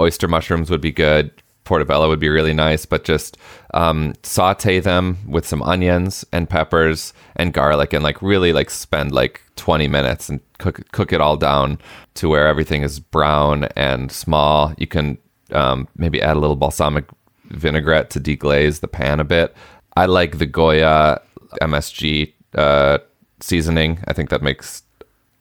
Oyster 0.00 0.26
mushrooms 0.26 0.70
would 0.70 0.80
be 0.80 0.92
good. 0.92 1.30
Portobello 1.64 2.08
would 2.08 2.20
be 2.20 2.28
really 2.28 2.52
nice, 2.52 2.86
but 2.86 3.04
just 3.04 3.36
um, 3.72 4.14
saute 4.22 4.80
them 4.80 5.18
with 5.26 5.46
some 5.46 5.62
onions 5.62 6.24
and 6.32 6.48
peppers 6.48 7.12
and 7.36 7.52
garlic, 7.52 7.92
and 7.92 8.04
like 8.04 8.20
really 8.22 8.52
like 8.52 8.70
spend 8.70 9.12
like 9.12 9.42
20 9.56 9.88
minutes 9.88 10.28
and 10.28 10.40
cook 10.58 10.80
cook 10.92 11.12
it 11.12 11.20
all 11.20 11.36
down 11.36 11.78
to 12.14 12.28
where 12.28 12.46
everything 12.46 12.82
is 12.82 13.00
brown 13.00 13.64
and 13.76 14.12
small. 14.12 14.74
You 14.76 14.86
can 14.86 15.18
um, 15.52 15.88
maybe 15.96 16.20
add 16.20 16.36
a 16.36 16.40
little 16.40 16.56
balsamic 16.56 17.06
vinaigrette 17.44 18.10
to 18.10 18.20
deglaze 18.20 18.80
the 18.80 18.88
pan 18.88 19.20
a 19.20 19.24
bit. 19.24 19.54
I 19.96 20.06
like 20.06 20.38
the 20.38 20.46
Goya 20.46 21.20
MSG 21.60 22.32
uh, 22.54 22.98
seasoning. 23.40 24.00
I 24.06 24.12
think 24.12 24.30
that 24.30 24.42
makes 24.42 24.82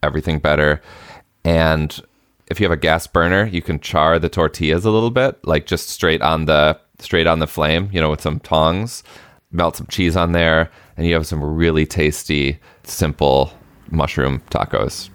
everything 0.02 0.40
better. 0.40 0.82
And 1.44 2.00
if 2.54 2.60
you 2.60 2.66
have 2.66 2.72
a 2.72 2.80
gas 2.80 3.08
burner, 3.08 3.48
you 3.48 3.64
can 3.64 3.80
char 3.80 4.20
the 4.20 4.30
tortillas 4.30 4.86
a 4.86 4.92
little 4.92 5.10
bit, 5.10 5.44
like 5.44 5.66
just 5.66 5.90
straight 5.90 6.22
on 6.22 6.46
the 6.46 6.80
straight 7.00 7.26
on 7.26 7.40
the 7.40 7.48
flame, 7.48 7.90
you 7.92 8.00
know, 8.00 8.12
with 8.12 8.22
some 8.22 8.40
tongs. 8.40 9.04
Melt 9.52 9.76
some 9.76 9.88
cheese 9.88 10.16
on 10.16 10.34
there, 10.34 10.70
and 10.96 11.08
you 11.08 11.16
have 11.16 11.26
some 11.26 11.44
really 11.44 11.88
tasty, 11.88 12.60
simple 12.84 13.52
mushroom 13.90 14.40
tacos. 14.52 15.10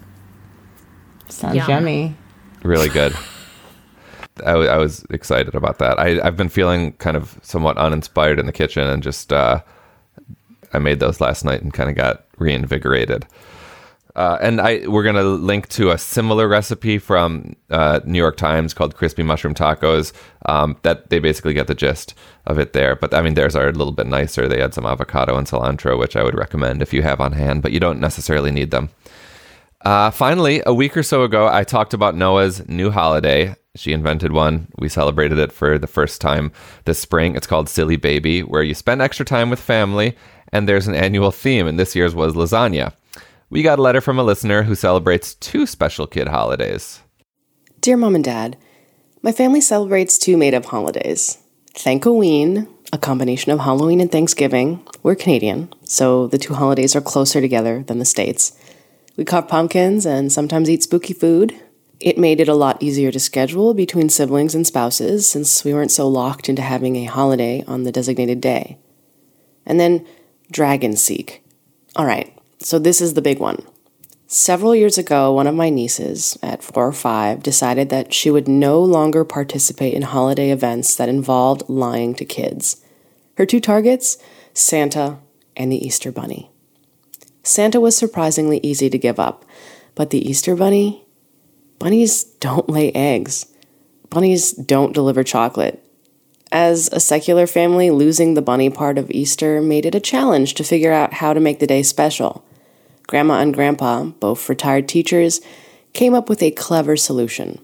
Sounds 1.28 1.54
Yum. 1.54 1.68
yummy. 1.68 2.16
Really 2.64 2.88
good. 2.88 3.14
I, 4.44 4.52
w- 4.52 4.68
I 4.68 4.76
was 4.76 5.04
excited 5.10 5.54
about 5.54 5.78
that. 5.78 5.98
I, 6.00 6.20
I've 6.24 6.36
been 6.36 6.48
feeling 6.48 6.92
kind 6.94 7.16
of 7.16 7.38
somewhat 7.42 7.78
uninspired 7.78 8.40
in 8.40 8.46
the 8.46 8.52
kitchen, 8.52 8.82
and 8.82 9.00
just 9.00 9.32
uh, 9.32 9.62
I 10.72 10.80
made 10.80 10.98
those 10.98 11.20
last 11.20 11.44
night 11.44 11.62
and 11.62 11.72
kind 11.72 11.88
of 11.88 11.94
got 11.94 12.24
reinvigorated. 12.38 13.26
Uh, 14.18 14.36
and 14.40 14.60
I 14.60 14.84
we're 14.88 15.04
gonna 15.04 15.22
link 15.22 15.68
to 15.68 15.92
a 15.92 15.96
similar 15.96 16.48
recipe 16.48 16.98
from 16.98 17.54
uh, 17.70 18.00
New 18.04 18.18
York 18.18 18.36
Times 18.36 18.74
called 18.74 18.96
crispy 18.96 19.22
mushroom 19.22 19.54
tacos. 19.54 20.12
Um, 20.44 20.76
that 20.82 21.08
they 21.10 21.20
basically 21.20 21.54
get 21.54 21.68
the 21.68 21.74
gist 21.76 22.14
of 22.44 22.58
it 22.58 22.72
there. 22.72 22.96
But 22.96 23.14
I 23.14 23.22
mean, 23.22 23.34
theirs 23.34 23.54
are 23.54 23.68
a 23.68 23.72
little 23.72 23.92
bit 23.92 24.08
nicer. 24.08 24.48
They 24.48 24.60
had 24.60 24.74
some 24.74 24.86
avocado 24.86 25.38
and 25.38 25.46
cilantro, 25.46 25.96
which 25.96 26.16
I 26.16 26.24
would 26.24 26.34
recommend 26.34 26.82
if 26.82 26.92
you 26.92 27.02
have 27.02 27.20
on 27.20 27.30
hand, 27.30 27.62
but 27.62 27.70
you 27.70 27.78
don't 27.78 28.00
necessarily 28.00 28.50
need 28.50 28.72
them. 28.72 28.88
Uh, 29.82 30.10
finally, 30.10 30.62
a 30.66 30.74
week 30.74 30.96
or 30.96 31.04
so 31.04 31.22
ago, 31.22 31.46
I 31.46 31.62
talked 31.62 31.94
about 31.94 32.16
Noah's 32.16 32.68
new 32.68 32.90
holiday. 32.90 33.54
She 33.76 33.92
invented 33.92 34.32
one. 34.32 34.66
We 34.80 34.88
celebrated 34.88 35.38
it 35.38 35.52
for 35.52 35.78
the 35.78 35.86
first 35.86 36.20
time 36.20 36.50
this 36.86 36.98
spring. 36.98 37.36
It's 37.36 37.46
called 37.46 37.68
Silly 37.68 37.96
Baby, 37.96 38.42
where 38.42 38.64
you 38.64 38.74
spend 38.74 39.00
extra 39.00 39.24
time 39.24 39.48
with 39.48 39.60
family, 39.60 40.16
and 40.52 40.68
there's 40.68 40.88
an 40.88 40.96
annual 40.96 41.30
theme, 41.30 41.68
and 41.68 41.78
this 41.78 41.94
year's 41.94 42.16
was 42.16 42.34
lasagna. 42.34 42.94
We 43.50 43.62
got 43.62 43.78
a 43.78 43.82
letter 43.82 44.02
from 44.02 44.18
a 44.18 44.24
listener 44.24 44.64
who 44.64 44.74
celebrates 44.74 45.34
two 45.34 45.64
special 45.64 46.06
kid 46.06 46.28
holidays. 46.28 47.00
Dear 47.80 47.96
Mom 47.96 48.14
and 48.14 48.24
Dad, 48.24 48.58
my 49.22 49.32
family 49.32 49.62
celebrates 49.62 50.18
two 50.18 50.36
made 50.36 50.52
up 50.52 50.66
holidays. 50.66 51.38
Thankoween, 51.74 52.68
a 52.92 52.98
combination 52.98 53.50
of 53.50 53.60
Halloween 53.60 54.02
and 54.02 54.12
Thanksgiving. 54.12 54.86
We're 55.02 55.14
Canadian, 55.14 55.72
so 55.82 56.26
the 56.26 56.36
two 56.36 56.54
holidays 56.54 56.94
are 56.94 57.00
closer 57.00 57.40
together 57.40 57.82
than 57.84 57.98
the 57.98 58.04
States. 58.04 58.52
We 59.16 59.24
carve 59.24 59.48
pumpkins 59.48 60.04
and 60.04 60.30
sometimes 60.30 60.68
eat 60.68 60.82
spooky 60.82 61.14
food. 61.14 61.58
It 62.00 62.18
made 62.18 62.40
it 62.40 62.48
a 62.48 62.54
lot 62.54 62.82
easier 62.82 63.10
to 63.10 63.18
schedule 63.18 63.72
between 63.72 64.10
siblings 64.10 64.54
and 64.54 64.66
spouses 64.66 65.28
since 65.28 65.64
we 65.64 65.72
weren't 65.72 65.90
so 65.90 66.06
locked 66.06 66.50
into 66.50 66.62
having 66.62 66.96
a 66.96 67.04
holiday 67.04 67.64
on 67.66 67.84
the 67.84 67.92
designated 67.92 68.42
day. 68.42 68.78
And 69.64 69.80
then 69.80 70.06
Dragon 70.52 70.96
Seek. 70.96 71.42
All 71.96 72.04
right, 72.04 72.37
so 72.60 72.78
this 72.78 73.00
is 73.00 73.14
the 73.14 73.22
big 73.22 73.38
one. 73.38 73.62
Several 74.26 74.74
years 74.74 74.98
ago, 74.98 75.32
one 75.32 75.46
of 75.46 75.54
my 75.54 75.70
nieces, 75.70 76.38
at 76.42 76.62
four 76.62 76.86
or 76.86 76.92
five, 76.92 77.42
decided 77.42 77.88
that 77.88 78.12
she 78.12 78.30
would 78.30 78.46
no 78.46 78.78
longer 78.78 79.24
participate 79.24 79.94
in 79.94 80.02
holiday 80.02 80.50
events 80.50 80.94
that 80.96 81.08
involved 81.08 81.68
lying 81.68 82.14
to 82.16 82.26
kids. 82.26 82.84
Her 83.38 83.46
two 83.46 83.60
targets 83.60 84.18
Santa 84.52 85.18
and 85.56 85.72
the 85.72 85.84
Easter 85.84 86.12
Bunny. 86.12 86.50
Santa 87.42 87.80
was 87.80 87.96
surprisingly 87.96 88.60
easy 88.62 88.90
to 88.90 88.98
give 88.98 89.18
up, 89.18 89.46
but 89.94 90.10
the 90.10 90.28
Easter 90.28 90.54
Bunny? 90.54 91.06
Bunnies 91.78 92.24
don't 92.24 92.68
lay 92.68 92.92
eggs. 92.92 93.46
Bunnies 94.10 94.52
don't 94.52 94.92
deliver 94.92 95.22
chocolate. 95.22 95.82
As 96.52 96.88
a 96.92 97.00
secular 97.00 97.46
family, 97.46 97.90
losing 97.90 98.34
the 98.34 98.42
bunny 98.42 98.68
part 98.68 98.98
of 98.98 99.10
Easter 99.10 99.62
made 99.62 99.86
it 99.86 99.94
a 99.94 100.00
challenge 100.00 100.54
to 100.54 100.64
figure 100.64 100.92
out 100.92 101.14
how 101.14 101.32
to 101.32 101.40
make 101.40 101.60
the 101.60 101.66
day 101.66 101.82
special. 101.82 102.44
Grandma 103.08 103.40
and 103.40 103.54
Grandpa, 103.54 104.04
both 104.04 104.48
retired 104.48 104.86
teachers, 104.86 105.40
came 105.94 106.14
up 106.14 106.28
with 106.28 106.42
a 106.42 106.52
clever 106.52 106.96
solution. 106.96 107.58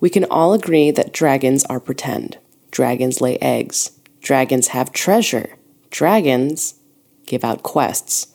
We 0.00 0.10
can 0.10 0.24
all 0.24 0.54
agree 0.54 0.90
that 0.90 1.12
dragons 1.12 1.64
are 1.66 1.78
pretend. 1.78 2.38
Dragons 2.70 3.20
lay 3.20 3.36
eggs. 3.38 3.92
Dragons 4.22 4.68
have 4.68 4.92
treasure. 4.92 5.54
Dragons 5.90 6.74
give 7.26 7.44
out 7.44 7.62
quests. 7.62 8.28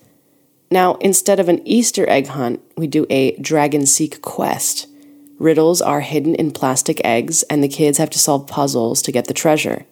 Now, 0.70 0.96
instead 0.96 1.40
of 1.40 1.50
an 1.50 1.68
Easter 1.68 2.08
egg 2.08 2.28
hunt, 2.28 2.62
we 2.78 2.86
do 2.86 3.08
a 3.10 3.36
dragon 3.38 3.86
seek 3.88 4.22
quest. 4.22 4.88
Riddles 5.40 5.82
are 5.82 6.02
hidden 6.02 6.36
in 6.36 6.52
plastic 6.52 7.02
eggs, 7.04 7.42
and 7.44 7.64
the 7.64 7.68
kids 7.68 7.98
have 7.98 8.10
to 8.12 8.20
solve 8.20 8.48
puzzles 8.48 9.02
to 9.02 9.12
get 9.12 9.26
the 9.26 9.34
treasure. 9.34 9.86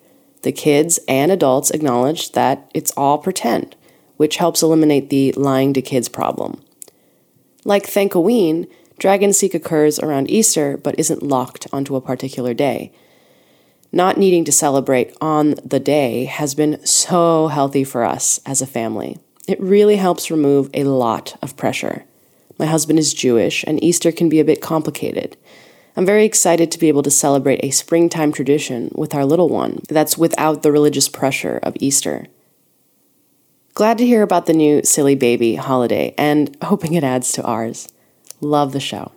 The 0.43 0.51
kids 0.51 0.99
and 1.07 1.31
adults 1.31 1.71
acknowledge 1.71 2.33
that 2.33 2.69
it's 2.75 2.91
all 2.95 3.17
pretend, 3.17 3.75
which 4.17 4.37
helps 4.37 4.61
eliminate 4.61 5.09
the 5.09 5.31
lying 5.33 5.73
to 5.73 5.81
kids 5.81 6.09
problem. 6.09 6.61
Like 7.65 7.85
Thankoween, 7.85 8.69
Dragon 8.99 9.33
Seek 9.33 9.53
occurs 9.53 9.99
around 9.99 10.29
Easter 10.29 10.77
but 10.77 10.99
isn't 10.99 11.23
locked 11.23 11.67
onto 11.73 11.95
a 11.95 12.01
particular 12.01 12.53
day. 12.53 12.91
Not 13.91 14.17
needing 14.17 14.43
to 14.45 14.51
celebrate 14.51 15.15
on 15.21 15.55
the 15.63 15.79
day 15.79 16.25
has 16.25 16.55
been 16.55 16.83
so 16.85 17.47
healthy 17.47 17.83
for 17.83 18.03
us 18.03 18.39
as 18.45 18.61
a 18.61 18.67
family. 18.67 19.19
It 19.47 19.61
really 19.61 19.97
helps 19.97 20.31
remove 20.31 20.69
a 20.73 20.85
lot 20.85 21.37
of 21.41 21.57
pressure. 21.57 22.05
My 22.57 22.65
husband 22.65 22.97
is 22.97 23.13
Jewish, 23.13 23.63
and 23.67 23.83
Easter 23.83 24.11
can 24.11 24.29
be 24.29 24.39
a 24.39 24.45
bit 24.45 24.61
complicated. 24.61 25.37
I'm 25.95 26.05
very 26.05 26.25
excited 26.25 26.71
to 26.71 26.79
be 26.79 26.87
able 26.87 27.03
to 27.03 27.11
celebrate 27.11 27.59
a 27.63 27.71
springtime 27.71 28.31
tradition 28.31 28.89
with 28.95 29.13
our 29.13 29.25
little 29.25 29.49
one 29.49 29.81
that's 29.89 30.17
without 30.17 30.63
the 30.63 30.71
religious 30.71 31.07
pressure 31.07 31.59
of 31.61 31.77
Easter. 31.79 32.27
Glad 33.73 33.97
to 33.97 34.05
hear 34.05 34.21
about 34.21 34.45
the 34.45 34.53
new 34.53 34.83
Silly 34.83 35.15
Baby 35.15 35.55
holiday 35.55 36.13
and 36.17 36.55
hoping 36.63 36.93
it 36.93 37.03
adds 37.03 37.31
to 37.33 37.43
ours. 37.43 37.87
Love 38.39 38.71
the 38.71 38.79
show. 38.79 39.11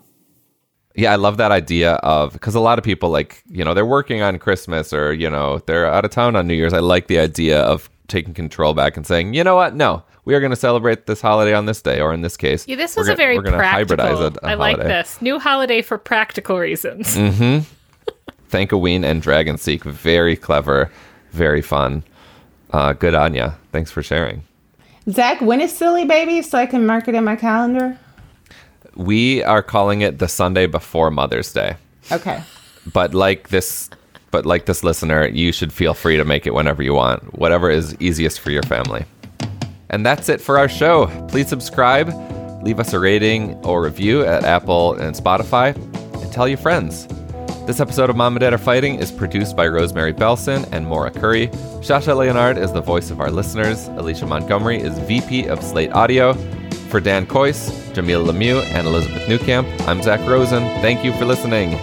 Yeah, 0.94 1.12
I 1.12 1.16
love 1.16 1.36
that 1.36 1.50
idea 1.52 1.94
of 1.96 2.32
because 2.32 2.54
a 2.54 2.60
lot 2.60 2.78
of 2.78 2.84
people 2.84 3.10
like, 3.10 3.42
you 3.50 3.62
know, 3.64 3.74
they're 3.74 3.84
working 3.84 4.22
on 4.22 4.38
Christmas 4.38 4.94
or, 4.94 5.12
you 5.12 5.28
know, 5.28 5.58
they're 5.66 5.86
out 5.86 6.06
of 6.06 6.10
town 6.10 6.36
on 6.36 6.46
New 6.46 6.54
Year's. 6.54 6.72
I 6.72 6.78
like 6.78 7.06
the 7.08 7.18
idea 7.18 7.60
of 7.60 7.90
taking 8.08 8.32
control 8.32 8.72
back 8.72 8.96
and 8.96 9.06
saying, 9.06 9.34
you 9.34 9.44
know 9.44 9.56
what? 9.56 9.74
No, 9.74 10.02
we 10.24 10.34
are 10.34 10.40
going 10.40 10.50
to 10.50 10.56
celebrate 10.56 11.04
this 11.06 11.20
holiday 11.20 11.52
on 11.52 11.66
this 11.66 11.82
day, 11.82 12.00
or 12.00 12.14
in 12.14 12.22
this 12.22 12.36
case, 12.38 12.66
Yeah, 12.66 12.76
this 12.76 12.96
was 12.96 13.08
we're 13.08 13.12
a 13.12 13.16
very 13.16 13.36
we're 13.36 13.42
gonna 13.42 13.58
practical. 13.58 13.96
hybridize 13.98 14.20
a, 14.42 14.46
a 14.46 14.48
I 14.50 14.54
like 14.54 14.76
holiday. 14.76 14.88
this 14.94 15.20
new 15.20 15.38
holiday 15.38 15.82
for 15.82 15.98
practical 15.98 16.58
reasons. 16.58 17.14
Mm-hmm. 17.14 17.64
Thankoween 18.50 19.04
and 19.04 19.20
Dragon 19.20 19.58
Seek, 19.58 19.84
very 19.84 20.34
clever, 20.36 20.90
very 21.32 21.60
fun. 21.60 22.04
Uh, 22.72 22.92
good 22.92 23.14
on 23.14 23.34
ya. 23.34 23.52
Thanks 23.72 23.90
for 23.90 24.02
sharing. 24.02 24.42
Zak, 25.10 25.40
when 25.40 25.60
is 25.60 25.72
Silly 25.76 26.04
Baby 26.04 26.42
so 26.42 26.58
I 26.58 26.66
can 26.66 26.84
mark 26.86 27.06
it 27.08 27.14
in 27.14 27.24
my 27.24 27.36
calendar? 27.36 27.98
We 28.96 29.42
are 29.44 29.62
calling 29.62 30.00
it 30.00 30.18
the 30.18 30.26
Sunday 30.28 30.66
before 30.66 31.10
Mother's 31.10 31.52
Day, 31.52 31.76
Okay. 32.10 32.42
but 32.92 33.14
like 33.14 33.48
this, 33.50 33.90
but 34.30 34.46
like 34.46 34.66
this 34.66 34.82
listener, 34.82 35.26
you 35.28 35.52
should 35.52 35.72
feel 35.72 35.94
free 35.94 36.16
to 36.16 36.24
make 36.24 36.46
it 36.46 36.54
whenever 36.54 36.82
you 36.82 36.94
want, 36.94 37.38
whatever 37.38 37.70
is 37.70 37.94
easiest 38.00 38.40
for 38.40 38.50
your 38.50 38.62
family. 38.64 39.04
And 39.90 40.04
that's 40.04 40.28
it 40.28 40.40
for 40.40 40.58
our 40.58 40.68
show. 40.68 41.06
Please 41.28 41.46
subscribe, 41.48 42.08
leave 42.64 42.80
us 42.80 42.92
a 42.94 42.98
rating 42.98 43.54
or 43.64 43.82
review 43.82 44.24
at 44.24 44.44
Apple 44.44 44.94
and 44.94 45.14
Spotify, 45.14 45.76
and 46.22 46.32
tell 46.32 46.48
your 46.48 46.58
friends. 46.58 47.06
This 47.66 47.80
episode 47.80 48.10
of 48.10 48.14
Mom 48.14 48.34
and 48.34 48.40
Dad 48.40 48.52
Are 48.52 48.58
Fighting 48.58 49.00
is 49.00 49.10
produced 49.10 49.56
by 49.56 49.66
Rosemary 49.66 50.12
Belson 50.12 50.68
and 50.70 50.86
Maura 50.86 51.10
Currie. 51.10 51.48
Shasha 51.82 52.16
Leonard 52.16 52.58
is 52.58 52.72
the 52.72 52.80
voice 52.80 53.10
of 53.10 53.18
our 53.18 53.28
listeners. 53.28 53.88
Alicia 53.88 54.24
Montgomery 54.24 54.80
is 54.80 54.96
VP 55.00 55.48
of 55.48 55.60
Slate 55.64 55.90
Audio. 55.90 56.34
For 56.90 57.00
Dan 57.00 57.26
Kois, 57.26 57.68
Jamilah 57.92 58.30
Lemieux, 58.30 58.62
and 58.66 58.86
Elizabeth 58.86 59.26
Newcamp, 59.26 59.88
I'm 59.88 60.00
Zak 60.00 60.20
Rosen. 60.28 60.62
Thank 60.80 61.04
you 61.04 61.12
for 61.14 61.24
listening. 61.24 61.76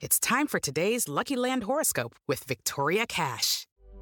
It's 0.00 0.18
time 0.18 0.46
for 0.46 0.58
today's 0.58 1.06
Lucky 1.06 1.36
Land 1.36 1.64
horoscope 1.64 2.14
with 2.26 2.44
Victoria 2.44 3.06
Cash. 3.06 3.67